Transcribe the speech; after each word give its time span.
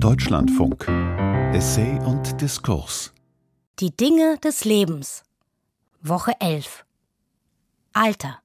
Deutschlandfunk. 0.00 0.86
Essay 1.52 1.98
und 2.06 2.40
Diskurs. 2.40 3.12
Die 3.80 3.90
Dinge 3.90 4.38
des 4.44 4.64
Lebens. 4.64 5.24
Woche 6.00 6.34
11. 6.38 6.84
Alter. 7.94 8.38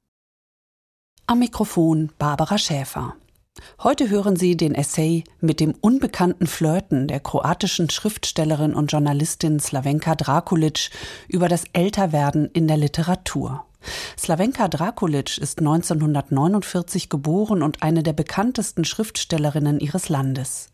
Am 1.28 1.38
Mikrofon 1.38 2.12
Barbara 2.18 2.58
Schäfer. 2.58 3.14
Heute 3.84 4.10
hören 4.10 4.36
Sie 4.36 4.58
den 4.58 4.74
Essay 4.74 5.26
mit 5.42 5.60
dem 5.60 5.76
unbekannten 5.80 6.48
Flirten 6.48 7.08
der 7.08 7.20
kroatischen 7.20 7.92
Schriftstellerin 7.92 8.74
und 8.74 8.92
Journalistin 8.92 9.60
Slavenka 9.60 10.16
Drakulic 10.16 10.90
über 11.28 11.50
das 11.50 11.66
Älterwerden 11.74 12.50
in 12.52 12.68
der 12.68 12.78
Literatur. 12.78 13.64
Slavenka 14.18 14.68
Drakulic 14.68 15.38
ist 15.38 15.60
1949 15.60 17.10
geboren 17.10 17.64
und 17.64 17.84
eine 17.84 18.04
der 18.04 18.14
bekanntesten 18.14 18.86
Schriftstellerinnen 18.86 19.80
ihres 19.80 20.10
Landes. 20.10 20.70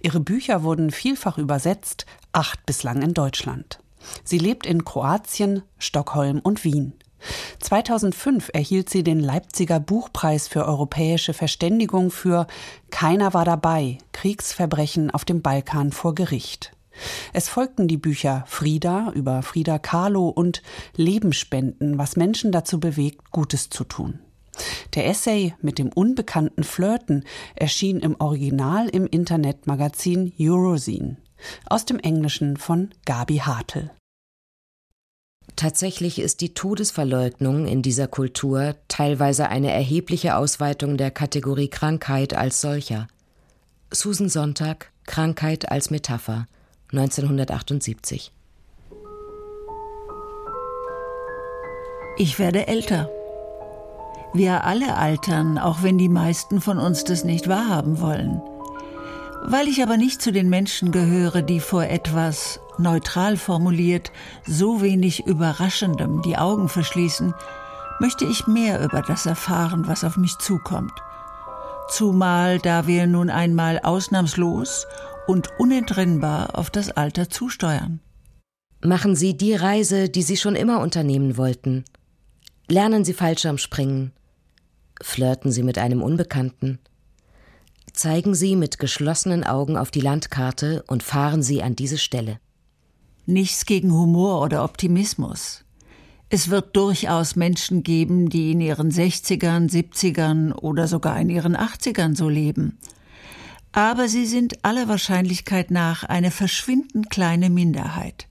Ihre 0.00 0.20
Bücher 0.20 0.62
wurden 0.62 0.90
vielfach 0.90 1.38
übersetzt, 1.38 2.06
acht 2.32 2.64
bislang 2.66 3.02
in 3.02 3.14
Deutschland. 3.14 3.78
Sie 4.24 4.38
lebt 4.38 4.66
in 4.66 4.84
Kroatien, 4.84 5.62
Stockholm 5.78 6.40
und 6.40 6.64
Wien. 6.64 6.94
2005 7.60 8.50
erhielt 8.52 8.90
sie 8.90 9.04
den 9.04 9.20
Leipziger 9.20 9.78
Buchpreis 9.78 10.48
für 10.48 10.66
europäische 10.66 11.34
Verständigung 11.34 12.10
für 12.10 12.46
Keiner 12.90 13.32
war 13.32 13.44
dabei, 13.44 13.98
Kriegsverbrechen 14.12 15.10
auf 15.10 15.24
dem 15.24 15.40
Balkan 15.40 15.92
vor 15.92 16.14
Gericht. 16.14 16.72
Es 17.32 17.48
folgten 17.48 17.88
die 17.88 17.96
Bücher 17.96 18.44
Frieda 18.46 19.12
über 19.14 19.42
Frieda 19.42 19.78
Kahlo 19.78 20.28
und 20.28 20.62
Lebensspenden, 20.96 21.98
was 21.98 22.16
Menschen 22.16 22.52
dazu 22.52 22.80
bewegt, 22.80 23.30
Gutes 23.30 23.70
zu 23.70 23.84
tun. 23.84 24.20
Der 24.94 25.06
Essay 25.06 25.54
mit 25.62 25.78
dem 25.78 25.88
unbekannten 25.88 26.64
Flirten 26.64 27.24
erschien 27.54 28.00
im 28.00 28.20
Original 28.20 28.88
im 28.88 29.06
Internetmagazin 29.06 30.32
Eurozine, 30.38 31.16
aus 31.68 31.86
dem 31.86 31.98
Englischen 31.98 32.56
von 32.56 32.90
Gabi 33.06 33.38
Hartl. 33.38 33.90
Tatsächlich 35.56 36.18
ist 36.18 36.40
die 36.40 36.54
Todesverleugnung 36.54 37.66
in 37.66 37.82
dieser 37.82 38.08
Kultur 38.08 38.76
teilweise 38.88 39.48
eine 39.48 39.70
erhebliche 39.70 40.36
Ausweitung 40.36 40.96
der 40.96 41.10
Kategorie 41.10 41.68
Krankheit 41.68 42.34
als 42.34 42.60
solcher. 42.60 43.06
Susan 43.90 44.28
Sonntag, 44.28 44.92
Krankheit 45.04 45.70
als 45.70 45.90
Metapher, 45.90 46.46
1978. 46.92 48.32
Ich 52.18 52.38
werde 52.38 52.66
älter. 52.66 53.08
Wir 54.34 54.64
alle 54.64 54.96
altern, 54.96 55.56
auch 55.56 55.82
wenn 55.82 55.96
die 55.96 56.10
meisten 56.10 56.60
von 56.60 56.78
uns 56.78 57.04
das 57.04 57.24
nicht 57.24 57.48
wahrhaben 57.48 58.02
wollen. 58.02 58.42
Weil 59.44 59.68
ich 59.68 59.82
aber 59.82 59.96
nicht 59.96 60.20
zu 60.20 60.32
den 60.32 60.50
Menschen 60.50 60.92
gehöre, 60.92 61.40
die 61.40 61.60
vor 61.60 61.84
etwas, 61.84 62.60
neutral 62.76 63.38
formuliert, 63.38 64.12
so 64.46 64.82
wenig 64.82 65.26
Überraschendem 65.26 66.20
die 66.20 66.36
Augen 66.36 66.68
verschließen, 66.68 67.32
möchte 68.00 68.26
ich 68.26 68.46
mehr 68.46 68.84
über 68.84 69.00
das 69.00 69.24
erfahren, 69.24 69.84
was 69.86 70.04
auf 70.04 70.18
mich 70.18 70.36
zukommt. 70.38 70.92
Zumal 71.88 72.58
da 72.58 72.86
wir 72.86 73.06
nun 73.06 73.30
einmal 73.30 73.80
ausnahmslos 73.82 74.86
und 75.26 75.48
unentrinnbar 75.58 76.58
auf 76.58 76.70
das 76.70 76.90
Alter 76.90 77.28
zusteuern. 77.30 78.00
Machen 78.84 79.14
Sie 79.14 79.36
die 79.36 79.54
Reise, 79.54 80.08
die 80.08 80.22
Sie 80.22 80.36
schon 80.36 80.56
immer 80.56 80.80
unternehmen 80.80 81.36
wollten. 81.36 81.84
Lernen 82.68 83.04
Sie 83.04 83.12
Fallschirmspringen. 83.12 84.12
Flirten 85.00 85.52
Sie 85.52 85.62
mit 85.62 85.78
einem 85.78 86.02
Unbekannten 86.02 86.78
zeigen 87.92 88.34
Sie 88.34 88.56
mit 88.56 88.78
geschlossenen 88.78 89.44
Augen 89.44 89.76
auf 89.76 89.90
die 89.90 90.00
Landkarte 90.00 90.84
und 90.86 91.02
fahren 91.02 91.42
Sie 91.42 91.62
an 91.62 91.76
diese 91.76 91.98
Stelle. 91.98 92.38
Nichts 93.26 93.66
gegen 93.66 93.92
Humor 93.92 94.40
oder 94.42 94.64
Optimismus. 94.64 95.64
Es 96.28 96.48
wird 96.48 96.74
durchaus 96.76 97.36
Menschen 97.36 97.82
geben, 97.82 98.30
die 98.30 98.52
in 98.52 98.60
ihren 98.60 98.90
60ern, 98.90 99.70
70ern 99.70 100.52
oder 100.52 100.88
sogar 100.88 101.20
in 101.20 101.28
ihren 101.28 101.56
80ern 101.56 102.16
so 102.16 102.28
leben. 102.28 102.78
Aber 103.72 104.08
sie 104.08 104.26
sind 104.26 104.64
aller 104.64 104.86
Wahrscheinlichkeit 104.88 105.70
nach 105.70 106.04
eine 106.04 106.30
verschwindend 106.30 107.10
kleine 107.10 107.48
Minderheit. 107.48 108.28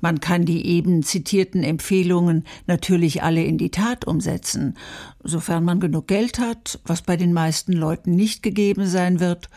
Man 0.00 0.18
kann 0.18 0.44
die 0.44 0.66
eben 0.66 1.04
zitierten 1.04 1.62
Empfehlungen 1.62 2.44
natürlich 2.66 3.22
alle 3.22 3.44
in 3.44 3.56
die 3.56 3.70
Tat 3.70 4.04
umsetzen, 4.04 4.76
sofern 5.22 5.64
man 5.64 5.78
genug 5.78 6.08
Geld 6.08 6.40
hat, 6.40 6.80
was 6.84 7.02
bei 7.02 7.16
den 7.16 7.32
meisten 7.32 7.72
Leuten 7.72 8.16
nicht 8.16 8.42
gegeben 8.42 8.86
sein 8.86 9.20
wird, 9.20 9.48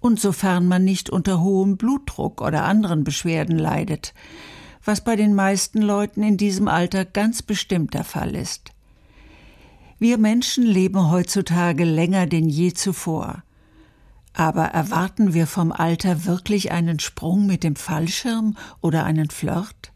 und 0.00 0.18
sofern 0.18 0.66
man 0.66 0.82
nicht 0.82 1.10
unter 1.10 1.42
hohem 1.42 1.76
Blutdruck 1.76 2.40
oder 2.40 2.64
anderen 2.64 3.04
Beschwerden 3.04 3.56
leidet, 3.56 4.14
was 4.84 5.04
bei 5.04 5.14
den 5.14 5.34
meisten 5.34 5.80
Leuten 5.80 6.22
in 6.22 6.36
diesem 6.36 6.68
Alter 6.68 7.04
ganz 7.04 7.42
bestimmt 7.42 7.94
der 7.94 8.04
Fall 8.04 8.34
ist. 8.34 8.70
Wir 9.98 10.18
Menschen 10.18 10.64
leben 10.64 11.10
heutzutage 11.10 11.84
länger 11.84 12.26
denn 12.26 12.48
je 12.48 12.72
zuvor. 12.72 13.44
Aber 14.34 14.64
erwarten 14.64 15.34
wir 15.34 15.46
vom 15.46 15.72
Alter 15.72 16.24
wirklich 16.24 16.72
einen 16.72 16.98
Sprung 16.98 17.46
mit 17.46 17.64
dem 17.64 17.76
Fallschirm 17.76 18.56
oder 18.80 19.04
einen 19.04 19.30
Flirt? 19.30 19.92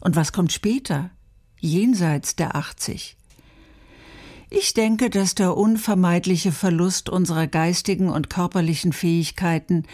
Und 0.00 0.16
was 0.16 0.32
kommt 0.32 0.52
später, 0.52 1.10
jenseits 1.58 2.36
der 2.36 2.56
80? 2.56 3.16
Ich 4.48 4.74
denke, 4.74 5.10
dass 5.10 5.34
der 5.34 5.56
unvermeidliche 5.56 6.50
Verlust 6.50 7.08
unserer 7.08 7.46
geistigen 7.46 8.08
und 8.08 8.30
körperlichen 8.30 8.92
Fähigkeiten 8.92 9.84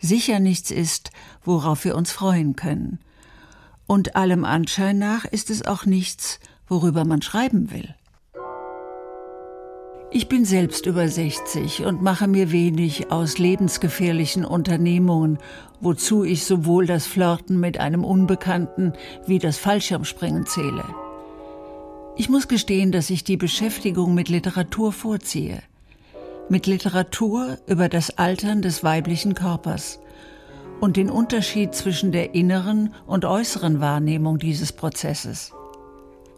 sicher 0.00 0.38
nichts 0.40 0.70
ist, 0.70 1.10
worauf 1.44 1.84
wir 1.84 1.96
uns 1.96 2.10
freuen 2.12 2.54
können. 2.54 2.98
Und 3.86 4.16
allem 4.16 4.44
Anschein 4.44 4.98
nach 4.98 5.24
ist 5.24 5.48
es 5.48 5.64
auch 5.64 5.86
nichts, 5.86 6.40
worüber 6.66 7.04
man 7.04 7.22
schreiben 7.22 7.70
will. 7.70 7.94
Ich 10.14 10.28
bin 10.28 10.44
selbst 10.44 10.84
über 10.84 11.08
60 11.08 11.86
und 11.86 12.02
mache 12.02 12.28
mir 12.28 12.52
wenig 12.52 13.10
aus 13.10 13.38
lebensgefährlichen 13.38 14.44
Unternehmungen, 14.44 15.38
wozu 15.80 16.22
ich 16.22 16.44
sowohl 16.44 16.84
das 16.84 17.06
Flirten 17.06 17.58
mit 17.58 17.80
einem 17.80 18.04
Unbekannten 18.04 18.92
wie 19.26 19.38
das 19.38 19.56
Fallschirmspringen 19.56 20.44
zähle. 20.44 20.84
Ich 22.18 22.28
muss 22.28 22.46
gestehen, 22.46 22.92
dass 22.92 23.08
ich 23.08 23.24
die 23.24 23.38
Beschäftigung 23.38 24.14
mit 24.14 24.28
Literatur 24.28 24.92
vorziehe. 24.92 25.62
Mit 26.50 26.66
Literatur 26.66 27.56
über 27.66 27.88
das 27.88 28.18
Altern 28.18 28.60
des 28.60 28.84
weiblichen 28.84 29.32
Körpers 29.32 29.98
und 30.80 30.98
den 30.98 31.08
Unterschied 31.08 31.74
zwischen 31.74 32.12
der 32.12 32.34
inneren 32.34 32.92
und 33.06 33.24
äußeren 33.24 33.80
Wahrnehmung 33.80 34.38
dieses 34.38 34.72
Prozesses. 34.72 35.54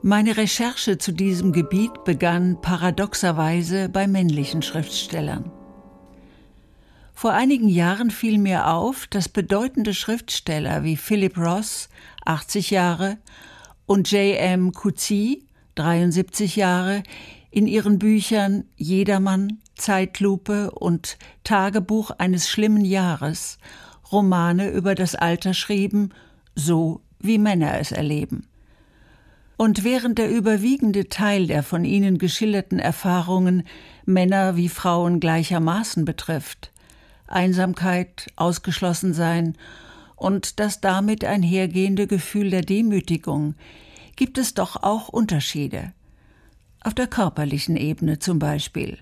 Meine 0.06 0.36
Recherche 0.36 0.98
zu 0.98 1.12
diesem 1.12 1.52
Gebiet 1.52 2.04
begann 2.04 2.60
paradoxerweise 2.60 3.88
bei 3.88 4.06
männlichen 4.06 4.60
Schriftstellern. 4.60 5.50
Vor 7.14 7.32
einigen 7.32 7.70
Jahren 7.70 8.10
fiel 8.10 8.36
mir 8.36 8.68
auf, 8.68 9.06
dass 9.06 9.30
bedeutende 9.30 9.94
Schriftsteller 9.94 10.84
wie 10.84 10.98
Philip 10.98 11.38
Ross, 11.38 11.88
80 12.26 12.70
Jahre, 12.70 13.16
und 13.86 14.10
J.M. 14.10 14.72
Coetzee, 14.72 15.44
73 15.76 16.54
Jahre, 16.54 17.02
in 17.50 17.66
ihren 17.66 17.98
Büchern 17.98 18.64
Jedermann, 18.76 19.62
Zeitlupe 19.74 20.70
und 20.72 21.16
Tagebuch 21.44 22.10
eines 22.10 22.50
schlimmen 22.50 22.84
Jahres 22.84 23.56
Romane 24.12 24.68
über 24.68 24.94
das 24.94 25.14
Alter 25.14 25.54
schrieben, 25.54 26.12
so 26.54 27.00
wie 27.20 27.38
Männer 27.38 27.80
es 27.80 27.90
erleben. 27.90 28.48
Und 29.56 29.84
während 29.84 30.18
der 30.18 30.30
überwiegende 30.30 31.08
Teil 31.08 31.46
der 31.46 31.62
von 31.62 31.84
Ihnen 31.84 32.18
geschilderten 32.18 32.78
Erfahrungen 32.78 33.62
Männer 34.04 34.56
wie 34.56 34.68
Frauen 34.68 35.20
gleichermaßen 35.20 36.04
betrifft, 36.04 36.72
Einsamkeit, 37.26 38.26
Ausgeschlossensein 38.36 39.56
und 40.16 40.58
das 40.60 40.80
damit 40.80 41.24
einhergehende 41.24 42.06
Gefühl 42.06 42.50
der 42.50 42.62
Demütigung, 42.62 43.54
gibt 44.16 44.38
es 44.38 44.54
doch 44.54 44.82
auch 44.82 45.08
Unterschiede. 45.08 45.92
Auf 46.82 46.94
der 46.94 47.06
körperlichen 47.06 47.76
Ebene 47.76 48.18
zum 48.18 48.38
Beispiel. 48.38 48.98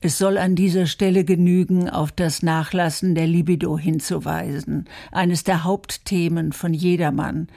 Es 0.00 0.18
soll 0.18 0.36
an 0.36 0.56
dieser 0.56 0.86
Stelle 0.86 1.24
genügen, 1.24 1.88
auf 1.88 2.10
das 2.10 2.42
Nachlassen 2.42 3.14
der 3.14 3.26
Libido 3.26 3.78
hinzuweisen, 3.78 4.86
eines 5.12 5.44
der 5.44 5.64
Hauptthemen 5.64 6.52
von 6.52 6.74
jedermann, 6.74 7.48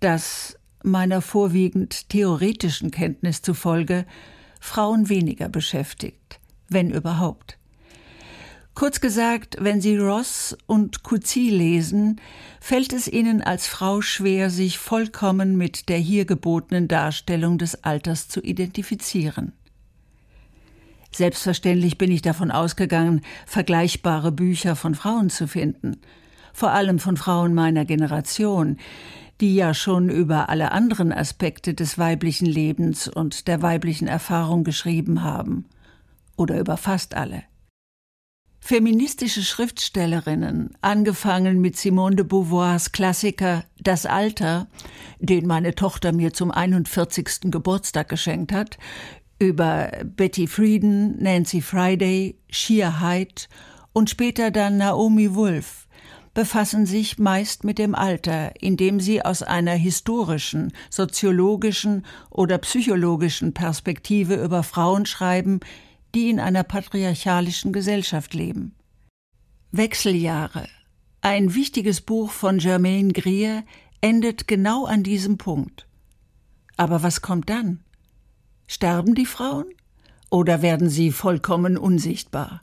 das 0.00 0.58
meiner 0.84 1.20
vorwiegend 1.20 2.08
theoretischen 2.08 2.90
Kenntnis 2.90 3.42
zufolge 3.42 4.06
Frauen 4.60 5.08
weniger 5.08 5.48
beschäftigt, 5.48 6.40
wenn 6.68 6.90
überhaupt. 6.90 7.58
Kurz 8.74 9.00
gesagt, 9.00 9.56
wenn 9.60 9.82
Sie 9.82 9.96
Ross 9.96 10.56
und 10.66 11.02
Coetzee 11.02 11.50
lesen, 11.50 12.20
fällt 12.60 12.92
es 12.92 13.06
Ihnen 13.06 13.42
als 13.42 13.66
Frau 13.66 14.00
schwer, 14.00 14.48
sich 14.48 14.78
vollkommen 14.78 15.58
mit 15.58 15.88
der 15.90 15.98
hier 15.98 16.24
gebotenen 16.24 16.88
Darstellung 16.88 17.58
des 17.58 17.84
Alters 17.84 18.28
zu 18.28 18.40
identifizieren. 18.40 19.52
Selbstverständlich 21.14 21.98
bin 21.98 22.10
ich 22.10 22.22
davon 22.22 22.50
ausgegangen, 22.50 23.20
vergleichbare 23.46 24.32
Bücher 24.32 24.74
von 24.74 24.94
Frauen 24.94 25.28
zu 25.28 25.46
finden, 25.46 25.98
vor 26.54 26.70
allem 26.70 26.98
von 26.98 27.18
Frauen 27.18 27.52
meiner 27.52 27.84
Generation, 27.84 28.78
die 29.40 29.54
ja 29.54 29.74
schon 29.74 30.08
über 30.08 30.48
alle 30.48 30.72
anderen 30.72 31.12
Aspekte 31.12 31.74
des 31.74 31.98
weiblichen 31.98 32.46
Lebens 32.46 33.08
und 33.08 33.48
der 33.48 33.62
weiblichen 33.62 34.08
Erfahrung 34.08 34.64
geschrieben 34.64 35.22
haben, 35.22 35.66
oder 36.36 36.58
über 36.58 36.76
fast 36.76 37.14
alle. 37.14 37.44
Feministische 38.64 39.42
Schriftstellerinnen, 39.42 40.70
angefangen 40.82 41.60
mit 41.60 41.76
Simone 41.76 42.14
de 42.14 42.24
Beauvoirs 42.24 42.92
Klassiker 42.92 43.64
Das 43.80 44.06
Alter, 44.06 44.68
den 45.18 45.48
meine 45.48 45.74
Tochter 45.74 46.12
mir 46.12 46.32
zum 46.32 46.52
41. 46.52 47.50
Geburtstag 47.50 48.08
geschenkt 48.08 48.52
hat, 48.52 48.78
über 49.40 49.90
Betty 50.04 50.46
Friedan, 50.46 51.16
Nancy 51.20 51.60
Friday, 51.60 52.38
Shia 52.50 53.00
Hyde 53.00 53.42
und 53.92 54.08
später 54.08 54.52
dann 54.52 54.76
Naomi 54.76 55.34
Wolf, 55.34 55.81
befassen 56.34 56.86
sich 56.86 57.18
meist 57.18 57.64
mit 57.64 57.78
dem 57.78 57.94
Alter, 57.94 58.52
indem 58.60 59.00
sie 59.00 59.22
aus 59.24 59.42
einer 59.42 59.74
historischen, 59.74 60.72
soziologischen 60.90 62.04
oder 62.30 62.58
psychologischen 62.58 63.52
Perspektive 63.52 64.34
über 64.34 64.62
Frauen 64.62 65.06
schreiben, 65.06 65.60
die 66.14 66.30
in 66.30 66.40
einer 66.40 66.62
patriarchalischen 66.62 67.72
Gesellschaft 67.72 68.34
leben. 68.34 68.74
Wechseljahre, 69.70 70.68
ein 71.20 71.54
wichtiges 71.54 72.00
Buch 72.00 72.30
von 72.30 72.58
Germaine 72.58 73.12
Greer, 73.12 73.64
endet 74.00 74.48
genau 74.48 74.84
an 74.84 75.02
diesem 75.02 75.38
Punkt. 75.38 75.86
Aber 76.76 77.02
was 77.02 77.22
kommt 77.22 77.48
dann? 77.48 77.80
Sterben 78.66 79.14
die 79.14 79.26
Frauen? 79.26 79.66
Oder 80.30 80.62
werden 80.62 80.88
sie 80.88 81.12
vollkommen 81.12 81.76
unsichtbar? 81.76 82.62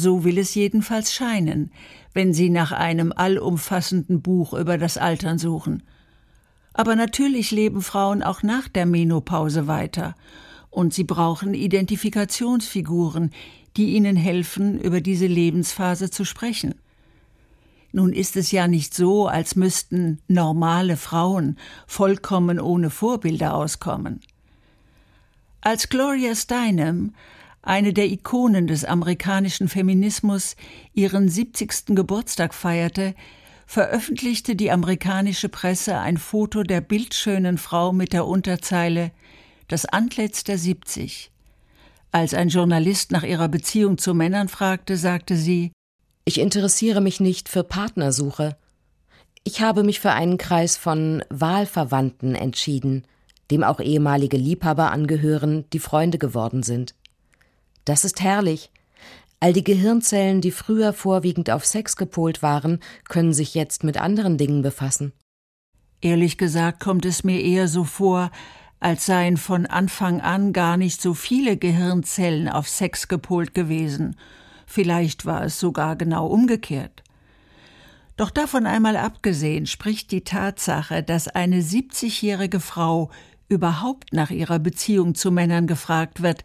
So 0.00 0.22
will 0.22 0.38
es 0.38 0.54
jedenfalls 0.54 1.12
scheinen, 1.12 1.72
wenn 2.14 2.32
Sie 2.32 2.50
nach 2.50 2.70
einem 2.70 3.12
allumfassenden 3.12 4.22
Buch 4.22 4.52
über 4.52 4.78
das 4.78 4.96
Altern 4.96 5.38
suchen. 5.38 5.82
Aber 6.72 6.94
natürlich 6.94 7.50
leben 7.50 7.82
Frauen 7.82 8.22
auch 8.22 8.44
nach 8.44 8.68
der 8.68 8.86
Menopause 8.86 9.66
weiter 9.66 10.14
und 10.70 10.94
sie 10.94 11.02
brauchen 11.02 11.52
Identifikationsfiguren, 11.54 13.32
die 13.76 13.96
ihnen 13.96 14.14
helfen, 14.14 14.78
über 14.78 15.00
diese 15.00 15.26
Lebensphase 15.26 16.10
zu 16.10 16.24
sprechen. 16.24 16.76
Nun 17.90 18.12
ist 18.12 18.36
es 18.36 18.52
ja 18.52 18.68
nicht 18.68 18.94
so, 18.94 19.26
als 19.26 19.56
müssten 19.56 20.20
normale 20.28 20.96
Frauen 20.96 21.56
vollkommen 21.88 22.60
ohne 22.60 22.90
Vorbilder 22.90 23.54
auskommen. 23.54 24.20
Als 25.60 25.88
Gloria 25.88 26.36
Steinem, 26.36 27.14
eine 27.62 27.92
der 27.92 28.06
Ikonen 28.06 28.66
des 28.66 28.84
amerikanischen 28.84 29.68
Feminismus, 29.68 30.56
ihren 30.94 31.28
70. 31.28 31.94
Geburtstag 31.94 32.54
feierte, 32.54 33.14
veröffentlichte 33.66 34.56
die 34.56 34.70
amerikanische 34.70 35.48
Presse 35.48 35.98
ein 35.98 36.16
Foto 36.16 36.62
der 36.62 36.80
bildschönen 36.80 37.58
Frau 37.58 37.92
mit 37.92 38.12
der 38.12 38.26
Unterzeile 38.26 39.10
das 39.68 39.84
Antlitz 39.84 40.44
der 40.44 40.56
70. 40.56 41.30
Als 42.10 42.32
ein 42.32 42.48
Journalist 42.48 43.12
nach 43.12 43.22
ihrer 43.22 43.48
Beziehung 43.48 43.98
zu 43.98 44.14
Männern 44.14 44.48
fragte, 44.48 44.96
sagte 44.96 45.36
sie 45.36 45.72
Ich 46.24 46.40
interessiere 46.40 47.02
mich 47.02 47.20
nicht 47.20 47.50
für 47.50 47.64
Partnersuche. 47.64 48.56
Ich 49.44 49.60
habe 49.60 49.82
mich 49.82 50.00
für 50.00 50.12
einen 50.12 50.38
Kreis 50.38 50.78
von 50.78 51.22
Wahlverwandten 51.28 52.34
entschieden, 52.34 53.04
dem 53.50 53.62
auch 53.62 53.80
ehemalige 53.80 54.38
Liebhaber 54.38 54.90
angehören, 54.90 55.66
die 55.74 55.78
Freunde 55.78 56.16
geworden 56.16 56.62
sind. 56.62 56.94
Das 57.88 58.04
ist 58.04 58.20
herrlich. 58.20 58.70
All 59.40 59.54
die 59.54 59.64
Gehirnzellen, 59.64 60.42
die 60.42 60.50
früher 60.50 60.92
vorwiegend 60.92 61.48
auf 61.48 61.64
Sex 61.64 61.96
gepolt 61.96 62.42
waren, 62.42 62.80
können 63.08 63.32
sich 63.32 63.54
jetzt 63.54 63.82
mit 63.82 63.96
anderen 63.96 64.36
Dingen 64.36 64.60
befassen. 64.60 65.14
Ehrlich 66.02 66.36
gesagt 66.36 66.80
kommt 66.80 67.06
es 67.06 67.24
mir 67.24 67.40
eher 67.40 67.66
so 67.66 67.84
vor, 67.84 68.30
als 68.78 69.06
seien 69.06 69.38
von 69.38 69.64
Anfang 69.64 70.20
an 70.20 70.52
gar 70.52 70.76
nicht 70.76 71.00
so 71.00 71.14
viele 71.14 71.56
Gehirnzellen 71.56 72.46
auf 72.50 72.68
Sex 72.68 73.08
gepolt 73.08 73.54
gewesen. 73.54 74.16
Vielleicht 74.66 75.24
war 75.24 75.44
es 75.44 75.58
sogar 75.58 75.96
genau 75.96 76.26
umgekehrt. 76.26 77.02
Doch 78.18 78.28
davon 78.28 78.66
einmal 78.66 78.98
abgesehen 78.98 79.64
spricht 79.64 80.10
die 80.10 80.24
Tatsache, 80.24 81.02
dass 81.02 81.26
eine 81.26 81.62
70-jährige 81.62 82.60
Frau 82.60 83.10
überhaupt 83.48 84.12
nach 84.12 84.30
ihrer 84.30 84.58
Beziehung 84.58 85.14
zu 85.14 85.30
Männern 85.30 85.66
gefragt 85.66 86.22
wird, 86.22 86.44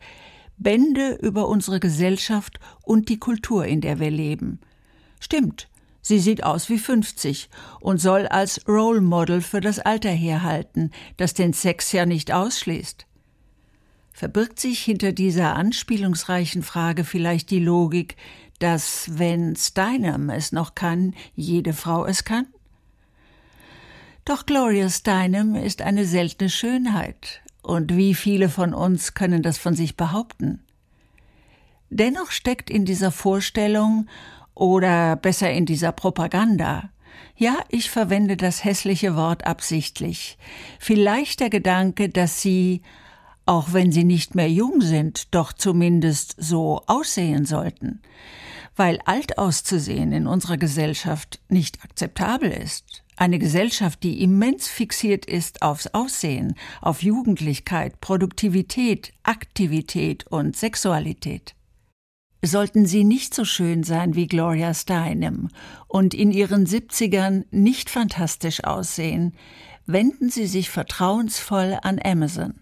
Bände 0.63 1.17
über 1.21 1.47
unsere 1.47 1.79
Gesellschaft 1.79 2.59
und 2.81 3.09
die 3.09 3.19
Kultur, 3.19 3.65
in 3.65 3.81
der 3.81 3.99
wir 3.99 4.11
leben. 4.11 4.59
Stimmt, 5.19 5.67
Sie 6.05 6.19
sieht 6.19 6.43
aus 6.43 6.67
wie 6.67 6.79
50 6.79 7.49
und 7.79 7.97
soll 8.01 8.27
als 8.27 8.67
Role 8.67 8.99
Model 8.99 9.41
für 9.41 9.61
das 9.61 9.79
Alter 9.79 10.09
herhalten, 10.09 10.91
das 11.15 11.33
den 11.33 11.53
Sex 11.53 11.93
ja 11.93 12.05
nicht 12.05 12.33
ausschließt. 12.33 13.05
Verbirgt 14.11 14.59
sich 14.59 14.83
hinter 14.83 15.13
dieser 15.13 15.55
anspielungsreichen 15.55 16.61
Frage 16.61 17.05
vielleicht 17.05 17.49
die 17.51 17.59
Logik, 17.59 18.17
dass, 18.59 19.17
wenn 19.17 19.55
Steinem 19.55 20.29
es 20.29 20.51
noch 20.51 20.75
kann, 20.75 21.15
jede 21.35 21.71
Frau 21.71 22.05
es 22.05 22.25
kann? 22.25 22.47
Doch 24.25 24.45
Gloria 24.45 24.89
Steinem 24.89 25.55
ist 25.55 25.81
eine 25.81 26.05
seltene 26.05 26.49
Schönheit, 26.49 27.41
und 27.63 27.95
wie 27.95 28.13
viele 28.13 28.49
von 28.49 28.73
uns 28.73 29.13
können 29.13 29.41
das 29.41 29.57
von 29.57 29.73
sich 29.73 29.97
behaupten? 29.97 30.59
Dennoch 31.89 32.31
steckt 32.31 32.69
in 32.69 32.85
dieser 32.85 33.11
Vorstellung 33.11 34.07
oder 34.53 35.15
besser 35.15 35.51
in 35.51 35.65
dieser 35.65 35.91
Propaganda. 35.91 36.89
Ja, 37.35 37.57
ich 37.69 37.89
verwende 37.89 38.37
das 38.37 38.63
hässliche 38.63 39.15
Wort 39.15 39.45
absichtlich. 39.45 40.37
Vielleicht 40.79 41.39
der 41.39 41.49
Gedanke, 41.49 42.09
dass 42.09 42.41
sie, 42.41 42.81
auch 43.45 43.73
wenn 43.73 43.91
sie 43.91 44.03
nicht 44.03 44.35
mehr 44.35 44.49
jung 44.49 44.81
sind, 44.81 45.33
doch 45.33 45.53
zumindest 45.53 46.35
so 46.37 46.81
aussehen 46.87 47.45
sollten. 47.45 48.01
Weil 48.75 48.99
alt 49.05 49.37
auszusehen 49.37 50.11
in 50.11 50.27
unserer 50.27 50.57
Gesellschaft 50.57 51.39
nicht 51.47 51.83
akzeptabel 51.83 52.51
ist. 52.51 53.02
Eine 53.15 53.39
Gesellschaft, 53.39 54.03
die 54.03 54.23
immens 54.23 54.67
fixiert 54.67 55.25
ist 55.25 55.61
aufs 55.61 55.87
Aussehen, 55.87 56.55
auf 56.81 57.03
Jugendlichkeit, 57.03 58.01
Produktivität, 58.01 59.13
Aktivität 59.23 60.25
und 60.27 60.55
Sexualität. 60.55 61.55
Sollten 62.45 62.85
sie 62.85 63.03
nicht 63.03 63.33
so 63.33 63.45
schön 63.45 63.83
sein 63.83 64.15
wie 64.15 64.27
Gloria 64.27 64.73
Steinem 64.73 65.49
und 65.87 66.13
in 66.13 66.31
ihren 66.31 66.65
Siebzigern 66.65 67.45
nicht 67.51 67.89
fantastisch 67.89 68.63
aussehen, 68.63 69.33
wenden 69.85 70.29
Sie 70.29 70.47
sich 70.47 70.69
vertrauensvoll 70.69 71.77
an 71.81 71.99
Amazon. 72.03 72.55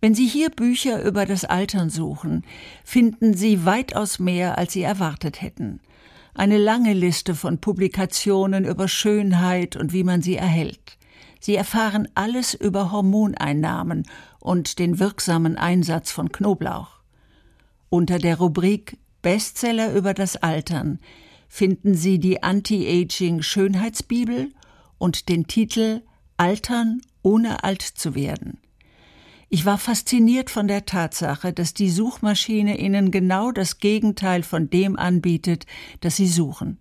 Wenn 0.00 0.14
Sie 0.14 0.26
hier 0.26 0.50
Bücher 0.50 1.02
über 1.02 1.24
das 1.24 1.46
Altern 1.46 1.88
suchen, 1.88 2.44
finden 2.84 3.34
Sie 3.34 3.64
weitaus 3.64 4.18
mehr, 4.18 4.58
als 4.58 4.74
Sie 4.74 4.82
erwartet 4.82 5.40
hätten. 5.40 5.80
Eine 6.34 6.58
lange 6.58 6.92
Liste 6.94 7.36
von 7.36 7.58
Publikationen 7.58 8.64
über 8.64 8.88
Schönheit 8.88 9.76
und 9.76 9.92
wie 9.92 10.02
man 10.02 10.20
sie 10.20 10.34
erhält. 10.34 10.98
Sie 11.38 11.54
erfahren 11.54 12.08
alles 12.14 12.54
über 12.54 12.90
Hormoneinnahmen 12.90 14.04
und 14.40 14.78
den 14.80 14.98
wirksamen 14.98 15.56
Einsatz 15.56 16.10
von 16.10 16.32
Knoblauch. 16.32 17.00
Unter 17.88 18.18
der 18.18 18.38
Rubrik 18.38 18.98
Bestseller 19.22 19.94
über 19.94 20.12
das 20.12 20.36
Altern 20.36 20.98
finden 21.48 21.94
Sie 21.94 22.18
die 22.18 22.42
Anti-Aging 22.42 23.40
Schönheitsbibel 23.40 24.52
und 24.98 25.28
den 25.28 25.46
Titel 25.46 26.02
Altern 26.36 27.00
ohne 27.22 27.62
alt 27.62 27.82
zu 27.82 28.14
werden. 28.14 28.58
Ich 29.54 29.64
war 29.64 29.78
fasziniert 29.78 30.50
von 30.50 30.66
der 30.66 30.84
Tatsache, 30.84 31.52
dass 31.52 31.74
die 31.74 31.88
Suchmaschine 31.88 32.76
Ihnen 32.76 33.12
genau 33.12 33.52
das 33.52 33.78
Gegenteil 33.78 34.42
von 34.42 34.68
dem 34.68 34.98
anbietet, 34.98 35.64
das 36.00 36.16
Sie 36.16 36.26
suchen. 36.26 36.78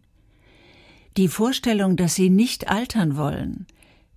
Die 1.16 1.28
Vorstellung, 1.28 1.98
dass 1.98 2.16
Sie 2.16 2.32
nicht 2.32 2.70
altern 2.70 3.16
wollen, 3.16 3.68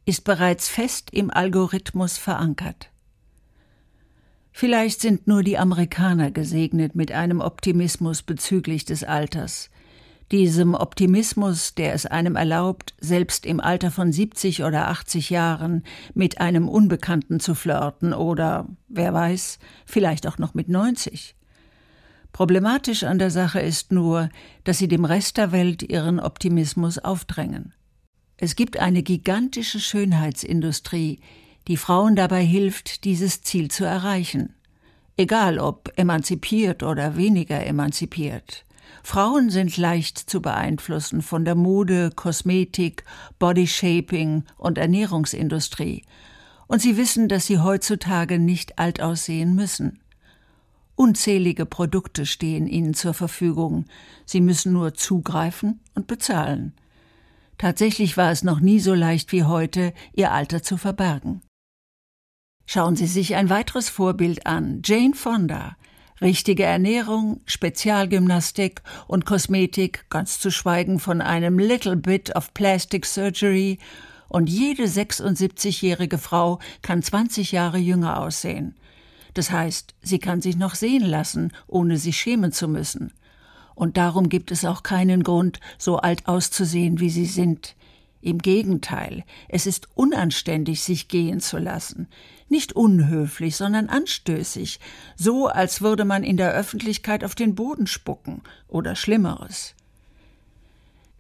ist 0.07 0.25
bereits 0.25 0.69
fest 0.69 1.11
im 1.13 1.31
Algorithmus 1.31 2.17
verankert. 2.17 2.89
Vielleicht 4.53 5.03
sind 5.03 5.27
nur 5.27 5.43
die 5.43 5.59
Amerikaner 5.59 6.31
gesegnet 6.31 6.95
mit 6.95 7.13
einem 7.13 7.43
Optimismus 7.43 8.23
bezüglich 8.23 8.87
des 8.87 9.05
Alters. 9.05 9.69
Diesem 10.33 10.75
Optimismus, 10.75 11.75
der 11.75 11.95
es 11.95 12.05
einem 12.05 12.35
erlaubt, 12.35 12.95
selbst 13.01 13.47
im 13.47 13.61
Alter 13.61 13.93
von 13.93 14.11
70 14.11 14.65
oder 14.65 14.89
80 14.89 15.31
Jahren 15.31 15.85
mit 16.15 16.41
einem 16.41 16.69
Unbekannten 16.69 17.39
zu 17.39 17.55
flirten 17.55 18.13
oder, 18.13 18.67
wer 18.89 19.15
weiß, 19.15 19.61
vielleicht 19.85 20.27
auch 20.27 20.39
noch 20.39 20.53
mit 20.55 20.69
90. 20.69 21.37
Problematisch 22.33 23.05
an 23.05 23.19
der 23.19 23.31
Sache 23.31 23.61
ist 23.61 23.93
nur, 23.93 24.29
dass 24.65 24.79
sie 24.79 24.89
dem 24.89 25.05
Rest 25.05 25.37
der 25.37 25.53
Welt 25.53 25.83
ihren 25.83 26.19
Optimismus 26.19 26.99
aufdrängen. 26.99 27.73
Es 28.37 28.57
gibt 28.57 28.79
eine 28.79 29.03
gigantische 29.03 29.81
Schönheitsindustrie, 29.81 31.21
die 31.69 31.77
Frauen 31.77 32.17
dabei 32.17 32.45
hilft, 32.45 33.05
dieses 33.05 33.43
Ziel 33.43 33.71
zu 33.71 33.85
erreichen. 33.85 34.55
egal 35.17 35.59
ob 35.59 35.93
emanzipiert 35.97 36.83
oder 36.83 37.17
weniger 37.17 37.65
emanzipiert. 37.65 38.66
Frauen 39.03 39.51
sind 39.51 39.77
leicht 39.77 40.19
zu 40.19 40.43
beeinflussen 40.43 41.23
von 41.23 41.45
der 41.45 41.55
Mode, 41.55 42.11
Kosmetik, 42.15 43.05
Bodyshaping 43.39 44.45
und 44.57 44.79
Ernährungsindustrie. 44.79 46.05
Und 46.67 46.83
sie 46.83 46.97
wissen, 46.97 47.29
dass 47.29 47.47
sie 47.47 47.59
heutzutage 47.59 48.39
nicht 48.39 48.79
alt 48.79 49.01
aussehen 49.01 49.55
müssen. 49.55 50.01
Unzählige 50.97 51.67
Produkte 51.67 52.25
stehen 52.27 52.67
ihnen 52.67 52.95
zur 52.95 53.15
Verfügung. 53.15 53.85
Sie 54.25 54.41
müssen 54.41 54.73
nur 54.73 54.95
zugreifen 54.95 55.81
und 55.95 56.07
bezahlen. 56.07 56.73
Tatsächlich 57.59 58.17
war 58.17 58.31
es 58.31 58.43
noch 58.43 58.61
nie 58.61 58.81
so 58.81 58.95
leicht 58.95 59.31
wie 59.33 59.45
heute, 59.45 59.93
ihr 60.15 60.33
Alter 60.33 60.63
zu 60.63 60.77
verbergen. 60.77 61.43
Schauen 62.67 62.97
Sie 62.97 63.07
sich 63.07 63.37
ein 63.37 63.49
weiteres 63.49 63.89
Vorbild 63.89 64.47
an, 64.47 64.83
Jane 64.85 65.15
Fonda. 65.15 65.77
Richtige 66.21 66.65
Ernährung, 66.65 67.41
Spezialgymnastik 67.45 68.83
und 69.07 69.27
Kosmetik, 69.27 70.07
ganz 70.09 70.39
zu 70.39 70.51
schweigen 70.51 70.99
von 70.99 71.21
einem 71.21 71.59
Little 71.59 71.97
Bit 71.97 72.35
of 72.35 72.55
Plastic 72.55 73.05
Surgery, 73.05 73.79
und 74.29 74.49
jede 74.49 74.85
76-jährige 74.85 76.19
Frau 76.19 76.59
kann 76.83 77.03
20 77.03 77.53
Jahre 77.53 77.79
jünger 77.79 78.21
aussehen. 78.21 78.75
Das 79.35 79.51
heißt, 79.51 79.95
sie 80.03 80.19
kann 80.19 80.41
sich 80.41 80.57
noch 80.57 80.75
sehen 80.75 81.05
lassen, 81.05 81.53
ohne 81.67 81.99
sich 81.99 82.17
schämen 82.17 82.51
zu 82.51 82.67
müssen. 82.67 83.13
Und 83.75 83.99
darum 83.99 84.29
gibt 84.29 84.51
es 84.51 84.65
auch 84.65 84.83
keinen 84.83 85.23
Grund, 85.23 85.61
so 85.79 85.99
alt 85.99 86.27
auszusehen, 86.27 86.99
wie 86.99 87.11
sie 87.11 87.27
sind. 87.27 87.77
Im 88.23 88.39
Gegenteil, 88.39 89.25
es 89.49 89.67
ist 89.67 89.89
unanständig, 89.95 90.83
sich 90.83 91.09
gehen 91.09 91.41
zu 91.41 91.59
lassen. 91.59 92.09
Nicht 92.49 92.75
unhöflich, 92.75 93.57
sondern 93.57 93.89
anstößig, 93.89 94.79
so 95.17 95.49
als 95.49 95.81
würde 95.81 96.05
man 96.05 96.23
in 96.23 96.37
der 96.37 96.53
Öffentlichkeit 96.53 97.25
auf 97.25 97.35
den 97.35 97.55
Boden 97.55 97.87
spucken 97.87 98.43
oder 98.69 98.95
Schlimmeres. 98.95 99.75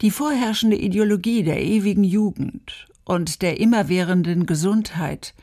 Die 0.02 0.11
vorherrschende 0.11 0.76
Ideologie 0.76 1.42
der 1.42 1.62
ewigen 1.62 2.04
Jugend 2.04 2.87
und 3.04 3.42
der 3.42 3.59
immerwährenden 3.59 4.47
Gesundheit, 4.47 5.35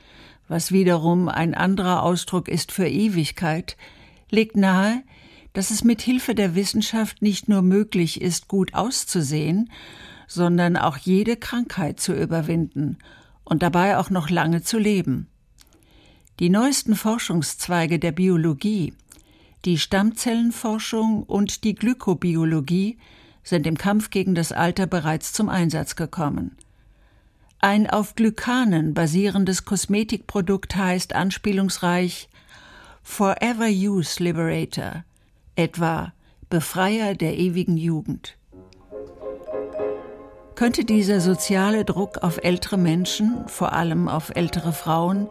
was 0.47 0.71
wiederum 0.71 1.27
ein 1.27 1.53
anderer 1.53 2.03
Ausdruck 2.03 2.47
ist 2.47 2.71
für 2.71 2.87
Ewigkeit, 2.87 3.75
legt 4.29 4.55
nahe, 4.55 5.01
dass 5.53 5.69
es 5.69 5.83
mit 5.83 6.01
Hilfe 6.01 6.35
der 6.35 6.55
Wissenschaft 6.55 7.21
nicht 7.21 7.49
nur 7.49 7.61
möglich 7.61 8.21
ist, 8.21 8.47
gut 8.47 8.73
auszusehen, 8.73 9.69
sondern 10.27 10.77
auch 10.77 10.97
jede 10.97 11.37
Krankheit 11.37 11.99
zu 11.99 12.13
überwinden 12.13 12.97
und 13.43 13.63
dabei 13.63 13.97
auch 13.97 14.09
noch 14.09 14.29
lange 14.29 14.63
zu 14.63 14.77
leben. 14.77 15.27
Die 16.43 16.49
neuesten 16.49 16.97
Forschungszweige 16.97 17.99
der 17.99 18.11
Biologie, 18.11 18.93
die 19.63 19.77
Stammzellenforschung 19.77 21.23
und 21.23 21.63
die 21.63 21.73
Glykobiologie 21.73 22.97
sind 23.43 23.65
im 23.65 23.77
Kampf 23.77 24.09
gegen 24.09 24.35
das 24.35 24.51
Alter 24.51 24.85
bereits 24.85 25.31
zum 25.31 25.47
Einsatz 25.47 25.95
gekommen. 25.95 26.57
Ein 27.59 27.89
auf 27.89 28.15
Glykanen 28.15 28.93
basierendes 28.93 29.63
Kosmetikprodukt 29.63 30.75
heißt 30.75 31.15
anspielungsreich 31.15 32.27
Forever 33.03 33.69
Use 33.69 34.21
Liberator, 34.21 35.05
etwa 35.55 36.11
Befreier 36.49 37.15
der 37.15 37.37
ewigen 37.37 37.77
Jugend. 37.77 38.35
Könnte 40.55 40.83
dieser 40.83 41.21
soziale 41.21 41.85
Druck 41.85 42.17
auf 42.17 42.37
ältere 42.43 42.77
Menschen, 42.77 43.47
vor 43.47 43.71
allem 43.71 44.09
auf 44.09 44.35
ältere 44.35 44.73
Frauen, 44.73 45.29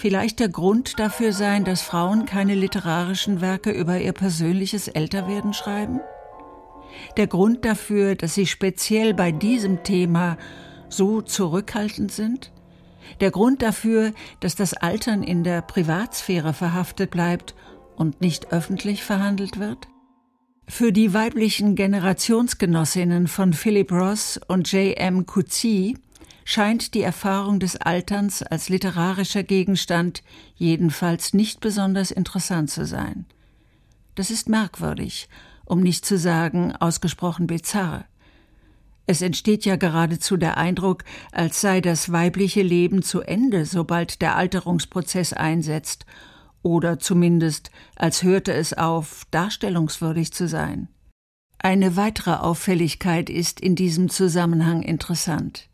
vielleicht 0.00 0.40
der 0.40 0.48
Grund 0.48 0.98
dafür 0.98 1.32
sein, 1.32 1.64
dass 1.64 1.82
Frauen 1.82 2.24
keine 2.24 2.54
literarischen 2.54 3.42
Werke 3.42 3.70
über 3.70 4.00
ihr 4.00 4.12
persönliches 4.12 4.88
Älterwerden 4.88 5.52
schreiben? 5.52 6.00
Der 7.18 7.26
Grund 7.26 7.64
dafür, 7.66 8.14
dass 8.14 8.34
sie 8.34 8.46
speziell 8.46 9.12
bei 9.12 9.30
diesem 9.30 9.82
Thema 9.84 10.38
so 10.88 11.20
zurückhaltend 11.20 12.10
sind? 12.10 12.50
Der 13.20 13.30
Grund 13.30 13.60
dafür, 13.60 14.12
dass 14.40 14.54
das 14.54 14.72
Altern 14.72 15.22
in 15.22 15.44
der 15.44 15.60
Privatsphäre 15.60 16.54
verhaftet 16.54 17.10
bleibt 17.10 17.54
und 17.96 18.22
nicht 18.22 18.52
öffentlich 18.52 19.04
verhandelt 19.04 19.60
wird? 19.60 19.86
Für 20.66 20.92
die 20.92 21.12
weiblichen 21.12 21.74
Generationsgenossinnen 21.74 23.28
von 23.28 23.52
Philip 23.52 23.92
Ross 23.92 24.40
und 24.48 24.72
J.M. 24.72 25.26
Coetzee 25.26 25.94
scheint 26.50 26.94
die 26.94 27.02
Erfahrung 27.02 27.60
des 27.60 27.76
Alterns 27.76 28.42
als 28.42 28.68
literarischer 28.68 29.44
Gegenstand 29.44 30.24
jedenfalls 30.56 31.32
nicht 31.32 31.60
besonders 31.60 32.10
interessant 32.10 32.70
zu 32.70 32.86
sein. 32.86 33.24
Das 34.16 34.32
ist 34.32 34.48
merkwürdig, 34.48 35.28
um 35.64 35.78
nicht 35.80 36.04
zu 36.04 36.18
sagen 36.18 36.74
ausgesprochen 36.74 37.46
bizarr. 37.46 38.04
Es 39.06 39.22
entsteht 39.22 39.64
ja 39.64 39.76
geradezu 39.76 40.36
der 40.36 40.56
Eindruck, 40.56 41.04
als 41.30 41.60
sei 41.60 41.80
das 41.80 42.10
weibliche 42.10 42.62
Leben 42.62 43.02
zu 43.02 43.20
Ende, 43.20 43.64
sobald 43.64 44.20
der 44.20 44.34
Alterungsprozess 44.34 45.32
einsetzt 45.32 46.04
oder 46.62 46.98
zumindest 46.98 47.70
als 47.94 48.24
hörte 48.24 48.52
es 48.52 48.72
auf, 48.72 49.24
darstellungswürdig 49.30 50.32
zu 50.32 50.48
sein. 50.48 50.88
Eine 51.58 51.94
weitere 51.94 52.32
Auffälligkeit 52.32 53.30
ist 53.30 53.60
in 53.60 53.76
diesem 53.76 54.08
Zusammenhang 54.08 54.82
interessant. 54.82 55.69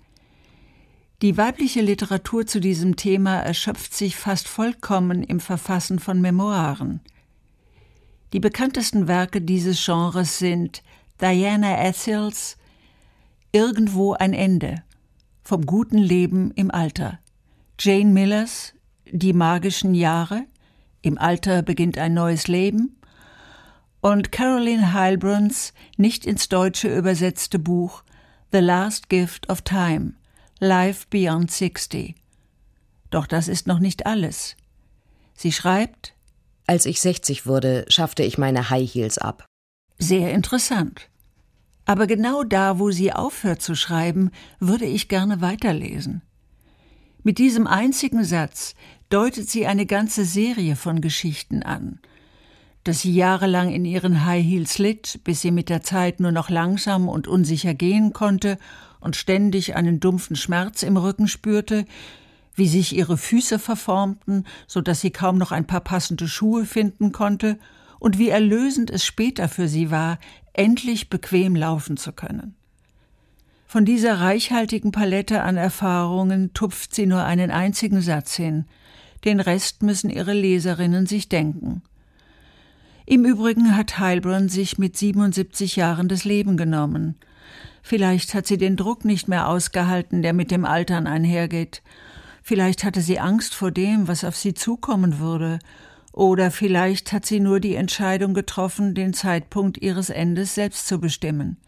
Die 1.22 1.38
weibliche 1.38 1.80
Literatur 1.80 2.46
zu 2.46 2.60
diesem 2.60 2.96
Thema 2.96 3.38
erschöpft 3.38 3.94
sich 3.94 4.16
fast 4.16 4.48
vollkommen 4.48 5.22
im 5.22 5.40
Verfassen 5.40 5.98
von 5.98 6.20
Memoiren. 6.20 7.00
Die 8.34 8.40
bekanntesten 8.40 9.08
Werke 9.08 9.40
dieses 9.40 9.82
Genres 9.82 10.38
sind 10.38 10.82
Diana 11.20 11.78
Essels 11.78 12.58
Irgendwo 13.50 14.12
ein 14.12 14.34
Ende 14.34 14.82
vom 15.42 15.64
guten 15.64 15.96
Leben 15.96 16.50
im 16.50 16.70
Alter, 16.70 17.18
Jane 17.80 18.10
Millers 18.10 18.74
Die 19.10 19.32
magischen 19.32 19.94
Jahre 19.94 20.44
im 21.00 21.16
Alter 21.16 21.62
beginnt 21.62 21.96
ein 21.96 22.12
neues 22.12 22.46
Leben 22.46 23.00
und 24.02 24.32
Caroline 24.32 24.92
Heilbruns 24.92 25.72
nicht 25.96 26.26
ins 26.26 26.50
Deutsche 26.50 26.94
übersetzte 26.94 27.58
Buch 27.58 28.02
The 28.52 28.58
Last 28.58 29.08
Gift 29.08 29.48
of 29.48 29.62
Time 29.62 30.12
Life 30.58 31.08
Beyond 31.10 31.50
60. 31.50 32.14
Doch 33.10 33.26
das 33.26 33.46
ist 33.46 33.66
noch 33.66 33.78
nicht 33.78 34.06
alles. 34.06 34.56
Sie 35.34 35.52
schreibt 35.52 36.14
Als 36.66 36.86
ich 36.86 37.02
60 37.02 37.44
wurde, 37.44 37.84
schaffte 37.88 38.22
ich 38.22 38.38
meine 38.38 38.70
High 38.70 38.90
Heels 38.90 39.18
ab. 39.18 39.44
Sehr 39.98 40.32
interessant. 40.32 41.10
Aber 41.84 42.06
genau 42.06 42.42
da, 42.42 42.78
wo 42.78 42.90
sie 42.90 43.12
aufhört 43.12 43.60
zu 43.60 43.74
schreiben, 43.74 44.30
würde 44.58 44.86
ich 44.86 45.08
gerne 45.08 45.42
weiterlesen. 45.42 46.22
Mit 47.22 47.36
diesem 47.36 47.66
einzigen 47.66 48.24
Satz 48.24 48.74
deutet 49.10 49.50
sie 49.50 49.66
eine 49.66 49.84
ganze 49.84 50.24
Serie 50.24 50.76
von 50.76 51.02
Geschichten 51.02 51.62
an. 51.64 52.00
Dass 52.86 53.00
sie 53.00 53.12
jahrelang 53.12 53.72
in 53.72 53.84
ihren 53.84 54.24
High 54.24 54.46
Heels 54.46 54.78
litt, 54.78 55.18
bis 55.24 55.40
sie 55.40 55.50
mit 55.50 55.70
der 55.70 55.82
Zeit 55.82 56.20
nur 56.20 56.30
noch 56.30 56.50
langsam 56.50 57.08
und 57.08 57.26
unsicher 57.26 57.74
gehen 57.74 58.12
konnte 58.12 58.58
und 59.00 59.16
ständig 59.16 59.74
einen 59.74 59.98
dumpfen 59.98 60.36
Schmerz 60.36 60.84
im 60.84 60.96
Rücken 60.96 61.26
spürte, 61.26 61.84
wie 62.54 62.68
sich 62.68 62.94
ihre 62.94 63.16
Füße 63.16 63.58
verformten, 63.58 64.44
so 64.68 64.80
dass 64.82 65.00
sie 65.00 65.10
kaum 65.10 65.36
noch 65.36 65.50
ein 65.50 65.66
paar 65.66 65.80
passende 65.80 66.28
Schuhe 66.28 66.64
finden 66.64 67.10
konnte, 67.10 67.58
und 67.98 68.18
wie 68.18 68.28
erlösend 68.28 68.92
es 68.92 69.04
später 69.04 69.48
für 69.48 69.66
sie 69.66 69.90
war, 69.90 70.20
endlich 70.52 71.10
bequem 71.10 71.56
laufen 71.56 71.96
zu 71.96 72.12
können. 72.12 72.54
Von 73.66 73.84
dieser 73.84 74.20
reichhaltigen 74.20 74.92
Palette 74.92 75.42
an 75.42 75.56
Erfahrungen 75.56 76.54
tupft 76.54 76.94
sie 76.94 77.06
nur 77.06 77.24
einen 77.24 77.50
einzigen 77.50 78.00
Satz 78.00 78.36
hin, 78.36 78.64
den 79.24 79.40
Rest 79.40 79.82
müssen 79.82 80.08
ihre 80.08 80.34
Leserinnen 80.34 81.06
sich 81.06 81.28
denken. 81.28 81.82
Im 83.08 83.24
Übrigen 83.24 83.76
hat 83.76 84.00
Heilbronn 84.00 84.48
sich 84.48 84.78
mit 84.78 84.96
77 84.96 85.76
Jahren 85.76 86.08
das 86.08 86.24
Leben 86.24 86.56
genommen. 86.56 87.14
Vielleicht 87.80 88.34
hat 88.34 88.48
sie 88.48 88.58
den 88.58 88.76
Druck 88.76 89.04
nicht 89.04 89.28
mehr 89.28 89.48
ausgehalten, 89.48 90.22
der 90.22 90.32
mit 90.32 90.50
dem 90.50 90.64
Altern 90.64 91.06
einhergeht. 91.06 91.82
Vielleicht 92.42 92.82
hatte 92.82 93.00
sie 93.00 93.20
Angst 93.20 93.54
vor 93.54 93.70
dem, 93.70 94.08
was 94.08 94.24
auf 94.24 94.34
sie 94.34 94.54
zukommen 94.54 95.20
würde. 95.20 95.60
Oder 96.12 96.50
vielleicht 96.50 97.12
hat 97.12 97.24
sie 97.24 97.38
nur 97.38 97.60
die 97.60 97.76
Entscheidung 97.76 98.34
getroffen, 98.34 98.96
den 98.96 99.14
Zeitpunkt 99.14 99.78
ihres 99.78 100.10
Endes 100.10 100.56
selbst 100.56 100.88
zu 100.88 100.98
bestimmen. 100.98 101.58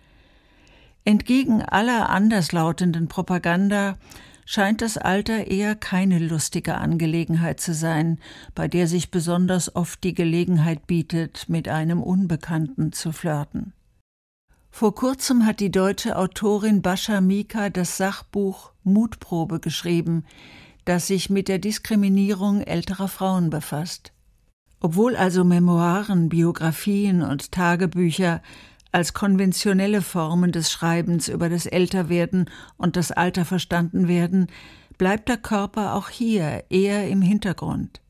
Entgegen 1.04 1.62
aller 1.62 2.08
anderslautenden 2.08 3.06
Propaganda 3.06 3.96
scheint 4.50 4.80
das 4.80 4.96
Alter 4.96 5.48
eher 5.48 5.74
keine 5.74 6.18
lustige 6.18 6.78
Angelegenheit 6.78 7.60
zu 7.60 7.74
sein, 7.74 8.18
bei 8.54 8.66
der 8.66 8.88
sich 8.88 9.10
besonders 9.10 9.76
oft 9.76 10.02
die 10.02 10.14
Gelegenheit 10.14 10.86
bietet, 10.86 11.50
mit 11.50 11.68
einem 11.68 12.02
Unbekannten 12.02 12.92
zu 12.92 13.12
flirten. 13.12 13.74
Vor 14.70 14.94
kurzem 14.94 15.44
hat 15.44 15.60
die 15.60 15.70
deutsche 15.70 16.16
Autorin 16.16 16.80
Bascha 16.80 17.20
Mika 17.20 17.68
das 17.68 17.98
Sachbuch 17.98 18.72
Mutprobe 18.84 19.60
geschrieben, 19.60 20.24
das 20.86 21.08
sich 21.08 21.28
mit 21.28 21.48
der 21.48 21.58
Diskriminierung 21.58 22.62
älterer 22.62 23.08
Frauen 23.08 23.50
befasst. 23.50 24.14
Obwohl 24.80 25.14
also 25.14 25.44
Memoiren, 25.44 26.30
Biografien 26.30 27.20
und 27.20 27.52
Tagebücher 27.52 28.40
als 28.92 29.12
konventionelle 29.14 30.02
Formen 30.02 30.52
des 30.52 30.72
Schreibens 30.72 31.28
über 31.28 31.48
das 31.48 31.66
Älterwerden 31.66 32.50
und 32.76 32.96
das 32.96 33.12
Alter 33.12 33.44
verstanden 33.44 34.08
werden, 34.08 34.48
bleibt 34.96 35.28
der 35.28 35.36
Körper 35.36 35.94
auch 35.94 36.08
hier 36.08 36.64
eher 36.70 37.08
im 37.08 37.22
Hintergrund. 37.22 38.00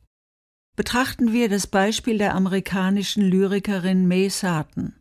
Betrachten 0.75 1.33
wir 1.33 1.49
das 1.49 1.67
Beispiel 1.67 2.17
der 2.17 2.35
amerikanischen 2.35 3.23
Lyrikerin 3.23 4.07
May 4.07 4.29
Sarton. 4.29 4.93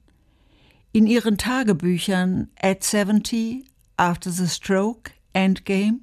In 0.93 1.07
ihren 1.07 1.39
Tagebüchern 1.39 2.49
At 2.61 2.83
70, 2.83 3.65
After 3.97 4.31
the 4.31 4.49
Stroke, 4.49 5.13
Endgame 5.33 6.01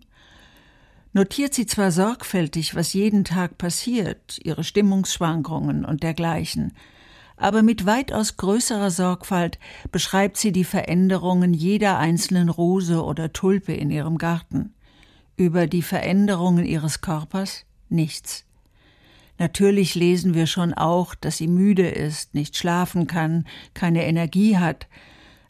notiert 1.12 1.54
sie 1.54 1.66
zwar 1.66 1.92
sorgfältig, 1.92 2.76
was 2.76 2.94
jeden 2.94 3.24
Tag 3.24 3.58
passiert, 3.58 4.40
ihre 4.44 4.64
Stimmungsschwankungen 4.64 5.86
und 5.86 6.04
dergleichen, 6.04 6.74
aber 7.38 7.64
mit 7.64 7.86
weitaus 7.86 8.38
größerer 8.38 8.92
Sorgfalt 8.92 9.60
beschreibt 9.92 10.38
sie 10.38 10.52
die 10.52 10.64
Veränderungen 10.64 11.54
jeder 11.54 11.98
einzelnen 11.98 12.50
Rose 12.50 13.04
oder 13.04 13.34
Tulpe 13.34 13.74
in 13.74 13.92
ihrem 13.92 14.18
Garten. 14.18 14.74
Über 15.38 15.68
die 15.68 15.82
Veränderungen 15.82 16.66
ihres 16.66 17.02
Körpers 17.02 17.66
nichts. 17.90 18.46
Natürlich 19.38 19.96
lesen 19.96 20.34
wir 20.34 20.48
schon 20.48 20.74
auch, 20.74 21.14
dass 21.14 21.38
sie 21.38 21.48
müde 21.48 21.90
ist, 21.90 22.34
nicht 22.34 22.56
schlafen 22.56 23.06
kann, 23.06 23.46
keine 23.74 24.06
Energie 24.06 24.58
hat, 24.58 24.88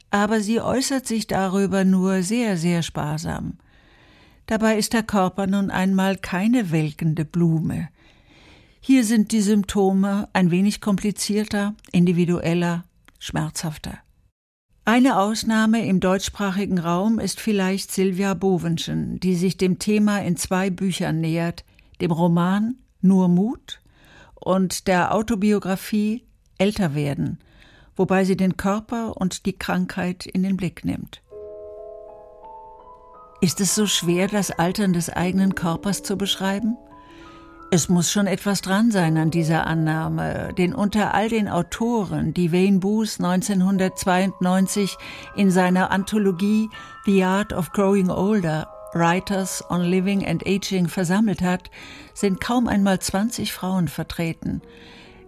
aber 0.10 0.42
sie 0.42 0.60
äußert 0.60 1.06
sich 1.06 1.28
darüber 1.28 1.86
nur 1.86 2.24
sehr, 2.24 2.58
sehr 2.58 2.82
sparsam. 2.82 3.58
Dabei 4.48 4.78
ist 4.78 4.94
der 4.94 5.04
Körper 5.04 5.46
nun 5.46 5.70
einmal 5.70 6.18
keine 6.18 6.72
welkende 6.72 7.26
Blume. 7.26 7.90
Hier 8.88 9.04
sind 9.04 9.32
die 9.32 9.42
Symptome 9.42 10.30
ein 10.34 10.52
wenig 10.52 10.80
komplizierter, 10.80 11.74
individueller, 11.92 12.84
schmerzhafter. 13.18 13.98
Eine 14.86 15.18
Ausnahme 15.18 15.88
im 15.88 16.00
deutschsprachigen 16.00 16.78
Raum 16.78 17.18
ist 17.18 17.40
vielleicht 17.40 17.92
Silvia 17.92 18.36
Bovenschen, 18.36 19.20
die 19.20 19.34
sich 19.34 19.58
dem 19.58 19.80
Thema 19.80 20.22
in 20.22 20.38
zwei 20.38 20.70
Büchern 20.70 21.20
nähert, 21.20 21.66
dem 22.00 22.12
Roman 22.12 22.76
Nur 23.02 23.28
Mut 23.28 23.82
und 24.36 24.86
der 24.86 25.16
Autobiografie 25.16 26.24
Älter 26.60 26.94
werden, 26.94 27.40
wobei 27.96 28.24
sie 28.24 28.38
den 28.38 28.56
Körper 28.56 29.18
und 29.18 29.48
die 29.48 29.58
Krankheit 29.58 30.28
in 30.28 30.44
den 30.44 30.58
Blick 30.58 30.86
nimmt. 30.86 31.24
Ist 33.42 33.60
es 33.62 33.74
so 33.74 33.88
schwer, 33.88 34.28
das 34.28 34.52
Altern 34.52 34.94
des 34.94 35.10
eigenen 35.10 35.56
Körpers 35.56 36.04
zu 36.04 36.20
beschreiben? 36.20 36.78
Es 37.72 37.90
muss 37.90 38.12
schon 38.12 38.28
etwas 38.28 38.62
dran 38.62 38.92
sein 38.92 39.18
an 39.18 39.32
dieser 39.32 39.66
Annahme, 39.66 40.54
denn 40.58 40.74
unter 40.74 41.14
all 41.14 41.30
den 41.30 41.50
Autoren, 41.50 42.34
die 42.34 42.52
Wayne 42.54 42.80
Booth 42.80 43.20
1992 43.20 44.98
in 45.36 45.52
seiner 45.52 45.92
Anthologie 45.92 46.70
The 47.06 47.24
Art 47.24 47.54
of 47.54 47.72
Growing 47.72 48.10
Older 48.10 48.70
Writers 48.94 49.64
on 49.70 49.82
Living 49.82 50.26
and 50.26 50.46
Aging 50.48 50.88
versammelt 50.88 51.42
hat, 51.42 51.70
sind 52.14 52.40
kaum 52.40 52.68
einmal 52.68 53.00
20 53.00 53.52
Frauen 53.52 53.88
vertreten. 53.88 54.62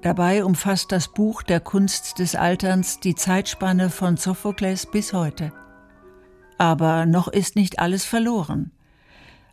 Dabei 0.02 0.46
umfasst 0.46 0.92
das 0.92 1.10
Buch 1.10 1.42
der 1.42 1.60
Kunst 1.60 2.20
des 2.20 2.36
Alterns 2.36 3.00
die 3.00 3.16
Zeitspanne 3.16 3.90
von 3.90 4.16
Sophokles 4.16 4.86
bis 4.86 5.12
heute. 5.12 5.52
Aber 6.58 7.06
noch 7.06 7.28
ist 7.28 7.56
nicht 7.56 7.80
alles 7.80 8.06
verloren. 8.06 8.72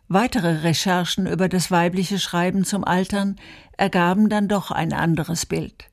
Weitere 0.07 0.61
Recherchen 0.61 1.25
über 1.25 1.49
das 1.49 1.71
weibliche 1.71 2.19
Schreiben 2.19 2.63
zum 2.63 2.83
Altern 2.83 3.37
ergaben 3.75 4.29
dann 4.29 4.47
doch 4.47 4.69
ein 4.69 4.93
anderes 4.93 5.45
Bild. 5.47 5.89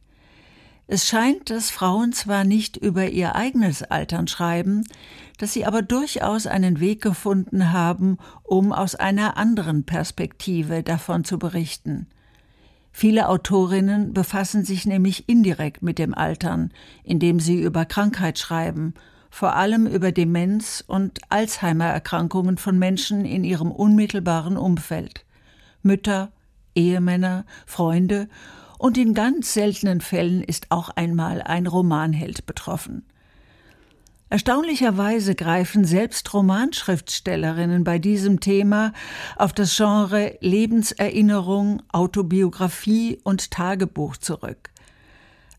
Es 0.86 1.06
scheint, 1.06 1.48
dass 1.48 1.70
Frauen 1.70 2.12
zwar 2.12 2.44
nicht 2.44 2.76
über 2.76 3.08
ihr 3.08 3.34
eigenes 3.34 3.82
Altern 3.82 4.28
schreiben, 4.28 4.84
dass 5.38 5.54
sie 5.54 5.64
aber 5.64 5.80
durchaus 5.80 6.46
einen 6.46 6.80
Weg 6.80 7.00
gefunden 7.00 7.72
haben, 7.72 8.18
um 8.42 8.72
aus 8.72 8.94
einer 8.94 9.38
anderen 9.38 9.84
Perspektive 9.84 10.82
davon 10.82 11.24
zu 11.24 11.38
berichten. 11.38 12.06
Viele 12.90 13.30
Autorinnen 13.30 14.12
befassen 14.12 14.66
sich 14.66 14.84
nämlich 14.84 15.26
indirekt 15.30 15.82
mit 15.82 15.98
dem 15.98 16.12
Altern, 16.12 16.72
indem 17.04 17.40
sie 17.40 17.62
über 17.62 17.86
Krankheit 17.86 18.38
schreiben 18.38 18.92
vor 19.32 19.56
allem 19.56 19.86
über 19.86 20.12
Demenz 20.12 20.84
und 20.86 21.18
Alzheimer-Erkrankungen 21.30 22.58
von 22.58 22.78
Menschen 22.78 23.24
in 23.24 23.44
ihrem 23.44 23.72
unmittelbaren 23.72 24.58
Umfeld. 24.58 25.24
Mütter, 25.82 26.30
Ehemänner, 26.74 27.46
Freunde 27.64 28.28
und 28.76 28.98
in 28.98 29.14
ganz 29.14 29.54
seltenen 29.54 30.02
Fällen 30.02 30.42
ist 30.42 30.66
auch 30.70 30.90
einmal 30.90 31.40
ein 31.40 31.66
Romanheld 31.66 32.44
betroffen. 32.44 33.06
Erstaunlicherweise 34.28 35.34
greifen 35.34 35.86
selbst 35.86 36.32
Romanschriftstellerinnen 36.34 37.84
bei 37.84 37.98
diesem 37.98 38.38
Thema 38.38 38.92
auf 39.36 39.54
das 39.54 39.74
Genre 39.74 40.36
Lebenserinnerung, 40.40 41.82
Autobiografie 41.90 43.18
und 43.24 43.50
Tagebuch 43.50 44.18
zurück. 44.18 44.71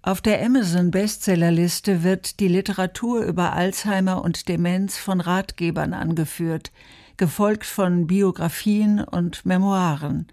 Auf 0.05 0.19
der 0.19 0.45
Amazon-Bestsellerliste 0.45 2.03
wird 2.03 2.41
die 2.41 2.49
Literatur 2.49 3.23
über 3.23 3.53
Alzheimer 3.53 4.21
und 4.21 4.49
Demenz 4.49 4.97
von 4.97 5.21
Ratgebern 5.21 5.93
angeführt, 5.93 6.73
gefolgt 7.15 7.65
von 7.65 8.05
Biografien 8.05 8.99
und 8.99 9.45
Memoiren. 9.45 10.27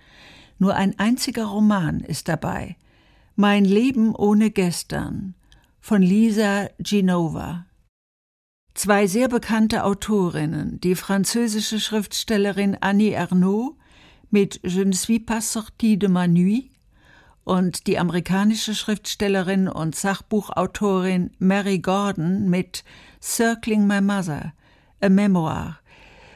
Nur 0.59 0.74
ein 0.74 0.98
einziger 0.98 1.44
Roman 1.44 2.00
ist 2.00 2.26
dabei. 2.26 2.76
Mein 3.37 3.64
Leben 3.64 4.16
ohne 4.16 4.50
gestern 4.50 5.35
von 5.80 6.02
Lisa 6.02 6.68
Genova. 6.80 7.64
Zwei 8.74 9.06
sehr 9.06 9.28
bekannte 9.28 9.85
Autorinnen, 9.85 10.80
die 10.80 10.96
französische 10.96 11.78
Schriftstellerin 11.78 12.76
Annie 12.80 13.12
Ernaux 13.12 13.76
mit 14.30 14.59
Je 14.64 14.85
ne 14.85 14.94
suis 14.94 15.20
pas 15.24 15.52
sortie 15.52 15.96
de 15.96 16.09
ma 16.09 16.26
nuit 16.26 16.69
und 17.44 17.87
die 17.87 17.98
amerikanische 17.98 18.74
Schriftstellerin 18.74 19.68
und 19.68 19.94
Sachbuchautorin 19.96 21.31
Mary 21.38 21.79
Gordon 21.79 22.48
mit 22.48 22.85
Circling 23.22 23.87
My 23.87 24.00
Mother, 24.00 24.53
a 25.00 25.09
Memoir, 25.09 25.79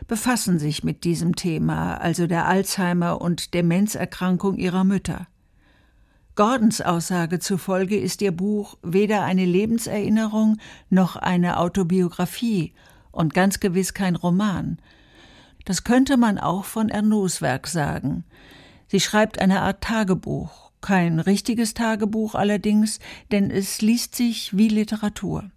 befassen 0.07 0.59
sich 0.59 0.85
mit 0.85 1.05
diesem 1.05 1.37
Thema, 1.37 1.95
also 1.97 2.27
der 2.27 2.47
Alzheimer- 2.47 3.21
und 3.21 3.55
Demenzerkrankung 3.55 4.57
ihrer 4.57 4.85
Mütter. 4.85 5.27
Gordons 6.37 6.81
Aussage 6.81 7.39
zufolge 7.39 7.97
ist 7.97 8.21
ihr 8.21 8.33
Buch 8.33 8.77
weder 8.83 9.23
eine 9.23 9.45
Lebenserinnerung 9.45 10.59
noch 10.91 11.15
eine 11.15 11.59
Autobiografie 11.59 12.75
und 13.13 13.35
ganz 13.35 13.61
gewiss 13.61 13.95
kein 13.95 14.17
Roman. 14.17 14.79
Das 15.65 15.85
könnte 15.85 16.17
man 16.17 16.39
auch 16.39 16.65
von 16.65 16.89
Ernauds 16.89 17.41
Werk 17.41 17.69
sagen. 17.69 18.25
Sie 18.89 19.01
schreibt 19.01 19.41
eine 19.41 19.63
Art 19.63 19.83
Tagebuch, 19.83 20.64
kein 20.85 21.19
richtiges 21.19 21.73
Tagebuch 21.73 22.35
allerdings, 22.35 22.99
denn 23.33 23.51
es 23.51 23.81
liest 23.81 24.15
sich 24.15 24.55
wie 24.55 24.69
Literatur. 24.69 25.51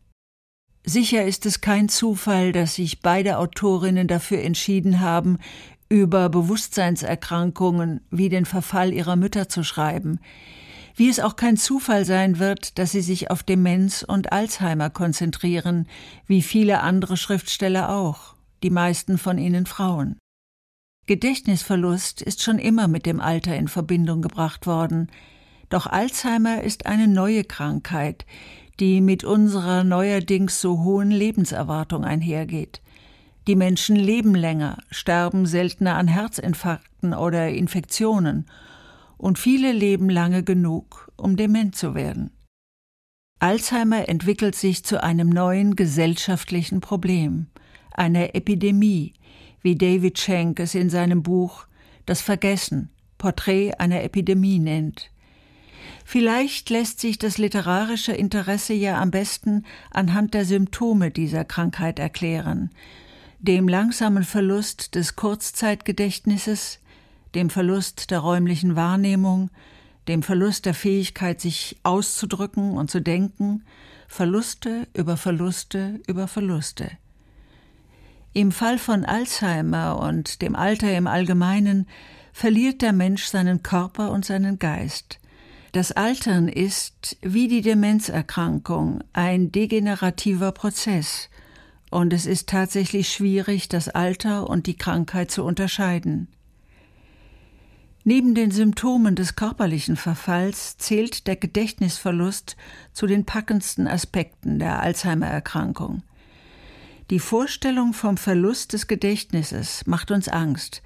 Sicher 0.86 1.26
ist 1.26 1.46
es 1.46 1.60
kein 1.60 1.90
Zufall, 1.90 2.54
dass 2.54 2.76
sich 2.76 3.02
beide 3.02 3.38
Autorinnen 3.38 4.08
dafür 4.08 4.42
entschieden 4.42 5.02
haben, 5.02 5.38
über 5.90 6.30
Bewusstseinserkrankungen 6.30 8.00
wie 8.10 8.30
den 8.30 8.46
Verfall 8.46 8.94
ihrer 8.94 9.18
Mütter 9.18 9.50
zu 9.50 9.64
schreiben, 9.64 10.22
wie 10.96 11.10
es 11.10 11.20
auch 11.20 11.36
kein 11.36 11.58
Zufall 11.58 12.06
sein 12.06 12.40
wird, 12.40 12.80
dass 12.80 12.94
sie 12.94 13.02
sich 13.02 13.30
auf 13.30 13.44
Demenz 13.44 14.04
und 14.04 14.32
Alzheimer 14.32 14.90
konzentrieren, 14.90 15.88
wie 16.26 16.42
viele 16.42 16.80
andere 16.80 17.18
Schriftsteller 17.18 17.90
auch, 17.90 18.36
die 18.64 18.70
meisten 18.70 19.18
von 19.18 19.38
ihnen 19.38 19.66
Frauen. 19.66 20.18
Gedächtnisverlust 21.08 22.22
ist 22.22 22.44
schon 22.44 22.60
immer 22.60 22.90
mit 22.90 23.06
dem 23.06 23.22
Alter 23.22 23.56
in 23.56 23.70
Verbindung 23.70 24.22
gebracht 24.22 24.68
worden. 24.68 25.10
Doch 25.70 25.88
Alzheimer 25.88 26.64
ist 26.64 26.86
eine 26.86 27.08
neue 27.08 27.46
Krankheit, 27.46 28.26
die 28.82 29.00
mit 29.00 29.24
unserer 29.24 29.86
neuerdings 29.86 30.60
so 30.60 30.84
hohen 30.84 31.10
Lebenserwartung 31.10 32.04
einhergeht. 32.04 32.82
Die 33.48 33.56
Menschen 33.56 33.96
leben 33.96 34.36
länger, 34.36 34.78
sterben 34.92 35.46
seltener 35.46 35.96
an 35.96 36.10
Herzinfarkten 36.10 37.14
oder 37.14 37.50
Infektionen, 37.50 38.46
und 39.18 39.40
viele 39.40 39.72
leben 39.72 40.10
lange 40.10 40.44
genug, 40.44 41.10
um 41.16 41.38
dement 41.38 41.76
zu 41.76 41.96
werden. 41.96 42.32
Alzheimer 43.40 44.10
entwickelt 44.10 44.56
sich 44.56 44.84
zu 44.84 45.02
einem 45.02 45.30
neuen 45.30 45.76
gesellschaftlichen 45.78 46.82
Problem, 46.82 47.48
einer 47.94 48.36
Epidemie, 48.36 49.14
wie 49.62 49.76
David 49.76 50.20
Schenk 50.20 50.60
es 50.60 50.76
in 50.76 50.90
seinem 50.90 51.24
Buch 51.24 51.66
Das 52.06 52.22
Vergessen, 52.22 52.90
Porträt 53.18 53.74
einer 53.80 54.04
Epidemie 54.04 54.60
nennt. 54.60 55.12
Vielleicht 56.06 56.70
lässt 56.70 57.02
sich 57.02 57.18
das 57.18 57.38
literarische 57.38 58.14
Interesse 58.14 58.74
ja 58.74 59.02
am 59.02 59.12
besten 59.12 59.66
anhand 59.92 60.34
der 60.34 60.46
Symptome 60.46 61.12
dieser 61.12 61.44
Krankheit 61.44 62.00
erklären, 62.00 62.70
dem 63.40 63.68
langsamen 63.68 64.24
Verlust 64.24 64.96
des 64.96 65.16
Kurzzeitgedächtnisses, 65.16 66.80
dem 67.36 67.50
Verlust 67.50 68.10
der 68.12 68.20
räumlichen 68.20 68.76
Wahrnehmung, 68.76 69.50
dem 70.08 70.24
Verlust 70.24 70.66
der 70.66 70.74
Fähigkeit, 70.74 71.42
sich 71.42 71.78
auszudrücken 71.84 72.72
und 72.72 72.90
zu 72.90 73.02
denken, 73.02 73.64
Verluste 74.08 74.88
über 74.94 75.18
Verluste 75.18 76.00
über 76.08 76.28
Verluste. 76.28 76.90
Im 78.34 78.52
Fall 78.52 78.78
von 78.78 79.06
Alzheimer 79.06 80.00
und 80.00 80.42
dem 80.42 80.56
Alter 80.56 80.96
im 80.96 81.08
Allgemeinen 81.08 81.88
verliert 82.34 82.82
der 82.82 82.94
Mensch 82.94 83.26
seinen 83.26 83.64
Körper 83.64 84.12
und 84.12 84.26
seinen 84.26 84.60
Geist. 84.60 85.20
Das 85.72 85.92
Altern 85.92 86.48
ist, 86.48 87.18
wie 87.22 87.48
die 87.48 87.62
Demenzerkrankung, 87.62 89.04
ein 89.14 89.52
degenerativer 89.52 90.52
Prozess, 90.52 91.30
und 91.90 92.14
es 92.14 92.26
ist 92.26 92.50
tatsächlich 92.50 93.10
schwierig, 93.10 93.70
das 93.70 93.90
Alter 93.90 94.50
und 94.50 94.68
die 94.68 94.78
Krankheit 94.78 95.32
zu 95.32 95.44
unterscheiden. 95.44 96.28
Neben 98.04 98.36
den 98.36 98.52
Symptomen 98.52 99.16
des 99.16 99.36
körperlichen 99.36 99.98
Verfalls 99.98 100.78
zählt 100.78 101.28
der 101.28 101.36
Gedächtnisverlust 101.36 102.56
zu 102.94 103.06
den 103.06 103.26
packendsten 103.26 103.88
Aspekten 103.88 104.60
der 104.60 104.80
Alzheimer-Erkrankung. 104.80 106.04
Die 107.10 107.20
Vorstellung 107.20 107.94
vom 107.94 108.18
Verlust 108.18 108.74
des 108.74 108.88
Gedächtnisses 108.88 109.88
macht 109.88 110.12
uns 110.12 110.28
Angst, 110.28 110.82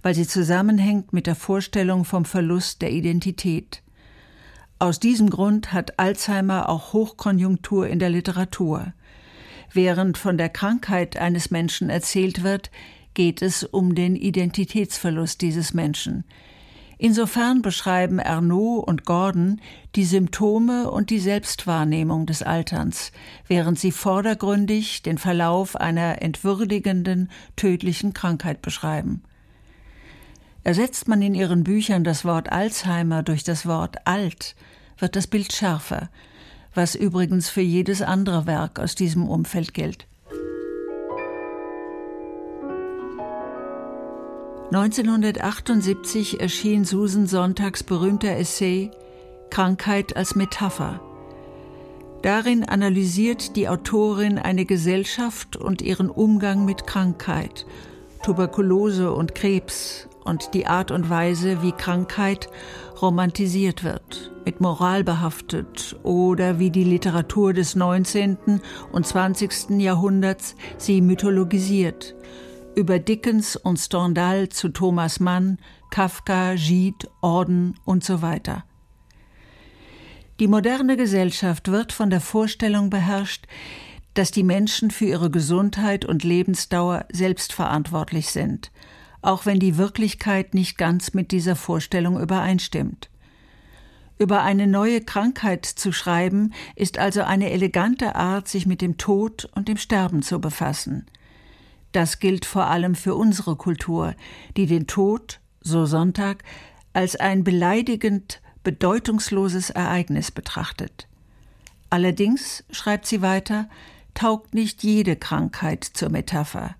weil 0.00 0.14
sie 0.14 0.26
zusammenhängt 0.26 1.12
mit 1.12 1.26
der 1.26 1.34
Vorstellung 1.34 2.04
vom 2.04 2.24
Verlust 2.24 2.82
der 2.82 2.92
Identität. 2.92 3.82
Aus 4.78 5.00
diesem 5.00 5.28
Grund 5.28 5.72
hat 5.72 5.98
Alzheimer 5.98 6.68
auch 6.68 6.92
Hochkonjunktur 6.92 7.88
in 7.88 7.98
der 7.98 8.10
Literatur. 8.10 8.92
Während 9.72 10.18
von 10.18 10.38
der 10.38 10.50
Krankheit 10.50 11.16
eines 11.16 11.50
Menschen 11.50 11.90
erzählt 11.90 12.44
wird, 12.44 12.70
geht 13.14 13.42
es 13.42 13.64
um 13.64 13.96
den 13.96 14.14
Identitätsverlust 14.14 15.42
dieses 15.42 15.74
Menschen. 15.74 16.22
Insofern 16.98 17.60
beschreiben 17.60 18.18
Ernaud 18.18 18.86
und 18.88 19.04
Gordon 19.04 19.60
die 19.96 20.04
Symptome 20.04 20.90
und 20.90 21.10
die 21.10 21.18
Selbstwahrnehmung 21.18 22.24
des 22.24 22.42
Alterns, 22.42 23.12
während 23.46 23.78
sie 23.78 23.92
vordergründig 23.92 25.02
den 25.02 25.18
Verlauf 25.18 25.76
einer 25.76 26.22
entwürdigenden, 26.22 27.30
tödlichen 27.54 28.14
Krankheit 28.14 28.62
beschreiben. 28.62 29.22
Ersetzt 30.64 31.06
man 31.06 31.20
in 31.20 31.34
ihren 31.34 31.64
Büchern 31.64 32.02
das 32.02 32.24
Wort 32.24 32.50
Alzheimer 32.50 33.22
durch 33.22 33.44
das 33.44 33.66
Wort 33.66 34.06
alt, 34.06 34.56
wird 34.98 35.16
das 35.16 35.26
Bild 35.26 35.52
schärfer, 35.52 36.08
was 36.74 36.94
übrigens 36.94 37.50
für 37.50 37.60
jedes 37.60 38.00
andere 38.00 38.46
Werk 38.46 38.78
aus 38.80 38.94
diesem 38.94 39.28
Umfeld 39.28 39.74
gilt. 39.74 40.06
1978 44.72 46.40
erschien 46.40 46.84
Susan 46.84 47.28
Sonntags 47.28 47.84
berühmter 47.84 48.36
Essay 48.36 48.90
Krankheit 49.48 50.16
als 50.16 50.34
Metapher. 50.34 51.00
Darin 52.22 52.64
analysiert 52.64 53.54
die 53.54 53.68
Autorin 53.68 54.38
eine 54.38 54.64
Gesellschaft 54.64 55.56
und 55.56 55.82
ihren 55.82 56.10
Umgang 56.10 56.64
mit 56.64 56.84
Krankheit, 56.84 57.64
Tuberkulose 58.24 59.12
und 59.12 59.36
Krebs, 59.36 60.08
und 60.26 60.52
die 60.54 60.66
Art 60.66 60.90
und 60.90 61.08
Weise, 61.08 61.62
wie 61.62 61.72
Krankheit 61.72 62.48
romantisiert 63.00 63.84
wird, 63.84 64.32
mit 64.44 64.60
Moral 64.60 65.04
behaftet 65.04 65.96
oder 66.02 66.58
wie 66.58 66.70
die 66.70 66.84
Literatur 66.84 67.52
des 67.52 67.76
19. 67.76 68.60
und 68.92 69.06
20. 69.06 69.78
Jahrhunderts 69.78 70.56
sie 70.76 71.00
mythologisiert, 71.00 72.16
über 72.76 73.00
Dickens 73.00 73.56
und 73.56 73.78
Stendhal 73.78 74.48
zu 74.50 74.68
Thomas 74.68 75.18
Mann, 75.18 75.58
Kafka, 75.90 76.54
Gide, 76.54 77.08
Orden 77.20 77.74
und 77.84 78.04
so 78.04 78.22
weiter. 78.22 78.64
Die 80.38 80.46
moderne 80.46 80.96
Gesellschaft 80.96 81.68
wird 81.72 81.92
von 81.92 82.10
der 82.10 82.20
Vorstellung 82.20 82.90
beherrscht, 82.90 83.46
dass 84.14 84.30
die 84.30 84.44
Menschen 84.44 84.92
für 84.92 85.06
ihre 85.06 85.30
Gesundheit 85.30 86.04
und 86.04 86.22
Lebensdauer 86.22 87.06
selbstverantwortlich 87.10 88.30
sind– 88.30 88.70
auch 89.26 89.44
wenn 89.44 89.58
die 89.58 89.76
Wirklichkeit 89.76 90.54
nicht 90.54 90.78
ganz 90.78 91.12
mit 91.12 91.32
dieser 91.32 91.56
Vorstellung 91.56 92.20
übereinstimmt. 92.20 93.10
Über 94.18 94.42
eine 94.42 94.68
neue 94.68 95.00
Krankheit 95.00 95.66
zu 95.66 95.92
schreiben, 95.92 96.54
ist 96.76 96.98
also 96.98 97.22
eine 97.22 97.50
elegante 97.50 98.14
Art, 98.14 98.46
sich 98.46 98.66
mit 98.66 98.80
dem 98.80 98.96
Tod 98.98 99.46
und 99.54 99.66
dem 99.66 99.76
Sterben 99.76 100.22
zu 100.22 100.40
befassen. 100.40 101.06
Das 101.96 102.18
gilt 102.18 102.44
vor 102.44 102.66
allem 102.66 102.94
für 102.94 103.14
unsere 103.14 103.56
Kultur, 103.56 104.14
die 104.54 104.66
den 104.66 104.86
Tod, 104.86 105.40
so 105.62 105.86
Sonntag, 105.86 106.44
als 106.92 107.16
ein 107.16 107.42
beleidigend 107.42 108.42
bedeutungsloses 108.62 109.70
Ereignis 109.70 110.30
betrachtet. 110.30 111.08
Allerdings, 111.88 112.64
schreibt 112.70 113.06
sie 113.06 113.22
weiter, 113.22 113.70
taugt 114.12 114.52
nicht 114.52 114.82
jede 114.82 115.16
Krankheit 115.16 115.84
zur 115.84 116.10
Metapher. 116.10 116.76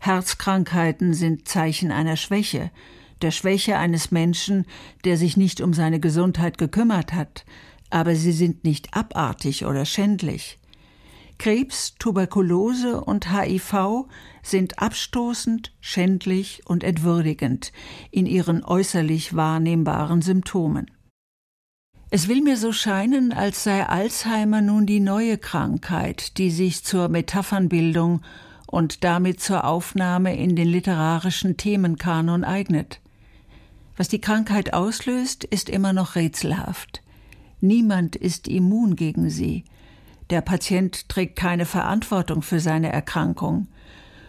Herzkrankheiten 0.00 1.12
sind 1.12 1.48
Zeichen 1.48 1.90
einer 1.90 2.14
Schwäche, 2.14 2.70
der 3.20 3.32
Schwäche 3.32 3.78
eines 3.78 4.12
Menschen, 4.12 4.64
der 5.04 5.16
sich 5.16 5.36
nicht 5.36 5.60
um 5.60 5.74
seine 5.74 5.98
Gesundheit 5.98 6.56
gekümmert 6.56 7.12
hat, 7.12 7.44
aber 7.90 8.14
sie 8.14 8.30
sind 8.30 8.62
nicht 8.62 8.96
abartig 8.96 9.66
oder 9.66 9.84
schändlich. 9.86 10.60
Krebs, 11.42 11.96
Tuberkulose 11.98 13.00
und 13.00 13.32
HIV 13.32 14.06
sind 14.44 14.78
abstoßend, 14.78 15.74
schändlich 15.80 16.62
und 16.66 16.84
entwürdigend 16.84 17.72
in 18.12 18.26
ihren 18.26 18.62
äußerlich 18.62 19.34
wahrnehmbaren 19.34 20.22
Symptomen. 20.22 20.88
Es 22.10 22.28
will 22.28 22.42
mir 22.42 22.56
so 22.56 22.70
scheinen, 22.70 23.32
als 23.32 23.64
sei 23.64 23.84
Alzheimer 23.84 24.60
nun 24.60 24.86
die 24.86 25.00
neue 25.00 25.36
Krankheit, 25.36 26.38
die 26.38 26.52
sich 26.52 26.84
zur 26.84 27.08
Metaphernbildung 27.08 28.22
und 28.68 29.02
damit 29.02 29.40
zur 29.40 29.64
Aufnahme 29.64 30.36
in 30.36 30.54
den 30.54 30.68
literarischen 30.68 31.56
Themenkanon 31.56 32.44
eignet. 32.44 33.00
Was 33.96 34.06
die 34.06 34.20
Krankheit 34.20 34.74
auslöst, 34.74 35.42
ist 35.42 35.68
immer 35.68 35.92
noch 35.92 36.14
rätselhaft. 36.14 37.02
Niemand 37.60 38.14
ist 38.14 38.46
immun 38.46 38.94
gegen 38.94 39.28
sie. 39.28 39.64
Der 40.32 40.40
Patient 40.40 41.10
trägt 41.10 41.36
keine 41.36 41.66
Verantwortung 41.66 42.40
für 42.40 42.58
seine 42.58 42.90
Erkrankung. 42.90 43.68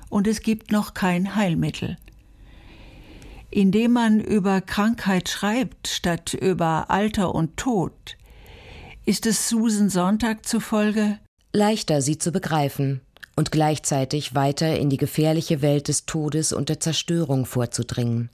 Und 0.09 0.27
es 0.27 0.41
gibt 0.41 0.69
noch 0.69 0.93
kein 0.93 1.37
Heilmittel. 1.37 1.97
Indem 3.49 3.93
man 3.93 4.19
über 4.19 4.59
Krankheit 4.59 5.29
schreibt 5.29 5.87
statt 5.87 6.33
über 6.33 6.91
Alter 6.91 7.33
und 7.33 7.55
Tod, 7.55 8.17
ist 9.05 9.25
es 9.25 9.47
Susan 9.47 9.89
Sonntag 9.89 10.45
zufolge 10.45 11.19
leichter, 11.53 12.01
sie 12.01 12.17
zu 12.17 12.33
begreifen 12.33 12.99
und 13.37 13.53
gleichzeitig 13.53 14.35
weiter 14.35 14.77
in 14.77 14.89
die 14.89 14.97
gefährliche 14.97 15.61
Welt 15.61 15.87
des 15.87 16.05
Todes 16.05 16.51
und 16.51 16.67
der 16.67 16.81
Zerstörung 16.81 17.45
vorzudringen. 17.45 18.29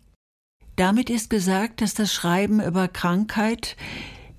Damit 0.75 1.11
ist 1.11 1.29
gesagt, 1.29 1.81
dass 1.81 1.93
das 1.93 2.11
Schreiben 2.11 2.63
über 2.63 2.87
Krankheit 2.87 3.75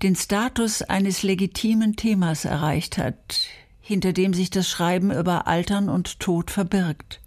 den 0.02 0.16
Status 0.16 0.82
eines 0.82 1.22
legitimen 1.22 1.94
Themas 1.96 2.44
erreicht 2.44 2.96
hat, 2.96 3.40
hinter 3.80 4.12
dem 4.12 4.32
sich 4.32 4.50
das 4.50 4.68
Schreiben 4.68 5.10
über 5.10 5.46
Altern 5.46 5.88
und 5.88 6.20
Tod 6.20 6.50
verbirgt. 6.50 7.20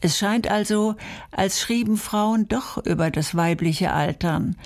Es 0.00 0.18
scheint 0.18 0.50
also, 0.50 0.96
als 1.30 1.60
schrieben 1.60 1.96
Frauen 1.96 2.48
doch 2.48 2.76
über 2.84 3.10
das 3.10 3.34
weibliche 3.34 3.92
Altern, 3.92 4.56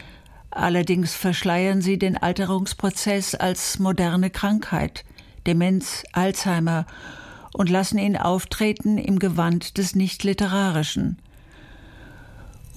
allerdings 0.51 1.15
verschleiern 1.15 1.83
sie 1.83 1.99
den 1.99 2.17
Alterungsprozess 2.17 3.37
als 3.37 3.79
moderne 3.79 4.31
Krankheit, 4.31 5.05
Demenz, 5.47 6.03
Alzheimer 6.13 6.87
und 7.53 7.71
lassen 7.71 7.99
ihn 7.99 8.17
auftreten 8.17 8.99
im 8.99 9.21
Gewand 9.21 9.79
des 9.79 9.95
Nicht-Literarischen. 9.95 11.19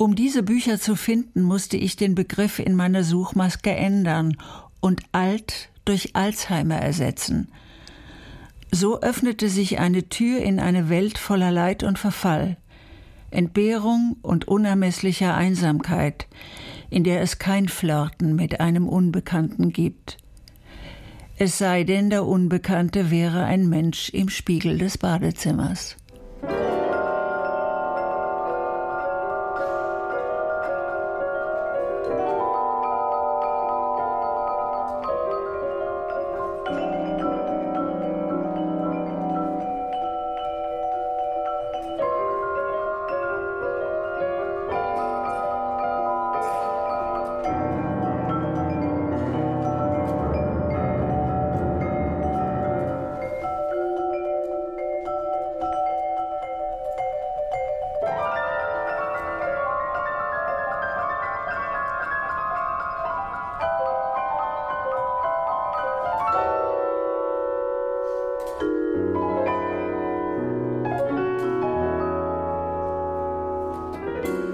Um 0.01 0.15
diese 0.15 0.41
Bücher 0.41 0.79
zu 0.79 0.95
finden, 0.95 1.43
musste 1.43 1.77
ich 1.77 1.95
den 1.95 2.15
Begriff 2.15 2.57
in 2.57 2.73
meiner 2.73 3.03
Suchmaske 3.03 3.69
ändern 3.69 4.35
und 4.79 5.03
alt 5.11 5.69
durch 5.85 6.15
Alzheimer 6.15 6.77
ersetzen. 6.77 7.49
So 8.71 8.99
öffnete 9.01 9.47
sich 9.47 9.77
eine 9.77 10.09
Tür 10.09 10.39
in 10.39 10.59
eine 10.59 10.89
Welt 10.89 11.19
voller 11.19 11.51
Leid 11.51 11.83
und 11.83 11.99
Verfall, 11.99 12.57
Entbehrung 13.29 14.17
und 14.23 14.47
unermesslicher 14.47 15.35
Einsamkeit, 15.35 16.25
in 16.89 17.03
der 17.03 17.21
es 17.21 17.37
kein 17.37 17.69
Flirten 17.69 18.35
mit 18.35 18.59
einem 18.59 18.89
Unbekannten 18.89 19.71
gibt 19.71 20.17
es 21.43 21.57
sei 21.57 21.83
denn, 21.85 22.11
der 22.11 22.27
Unbekannte 22.27 23.09
wäre 23.09 23.45
ein 23.45 23.67
Mensch 23.67 24.09
im 24.09 24.29
Spiegel 24.29 24.77
des 24.77 24.99
Badezimmers. 24.99 25.97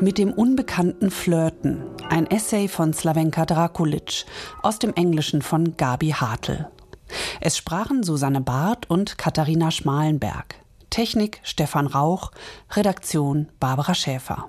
Mit 0.07 0.19
dem 0.19 0.31
unbekannten 0.31 1.11
Flirten. 1.11 1.83
Ein 2.07 2.31
Essay 2.31 2.69
von 2.69 2.93
Slavenka 2.93 3.45
Drakulic 3.45 4.23
aus 4.63 4.79
dem 4.79 4.93
Englischen 4.93 5.41
von 5.41 5.75
Gabi 5.75 6.11
Hartl. 6.11 6.65
Es 7.41 7.57
sprachen 7.57 8.03
Susanne 8.03 8.39
Barth 8.39 8.89
und 8.89 9.17
Katharina 9.17 9.69
Schmalenberg. 9.69 10.55
Technik 10.89 11.41
Stefan 11.43 11.87
Rauch, 11.87 12.31
Redaktion 12.71 13.49
Barbara 13.59 13.93
Schäfer. 13.93 14.47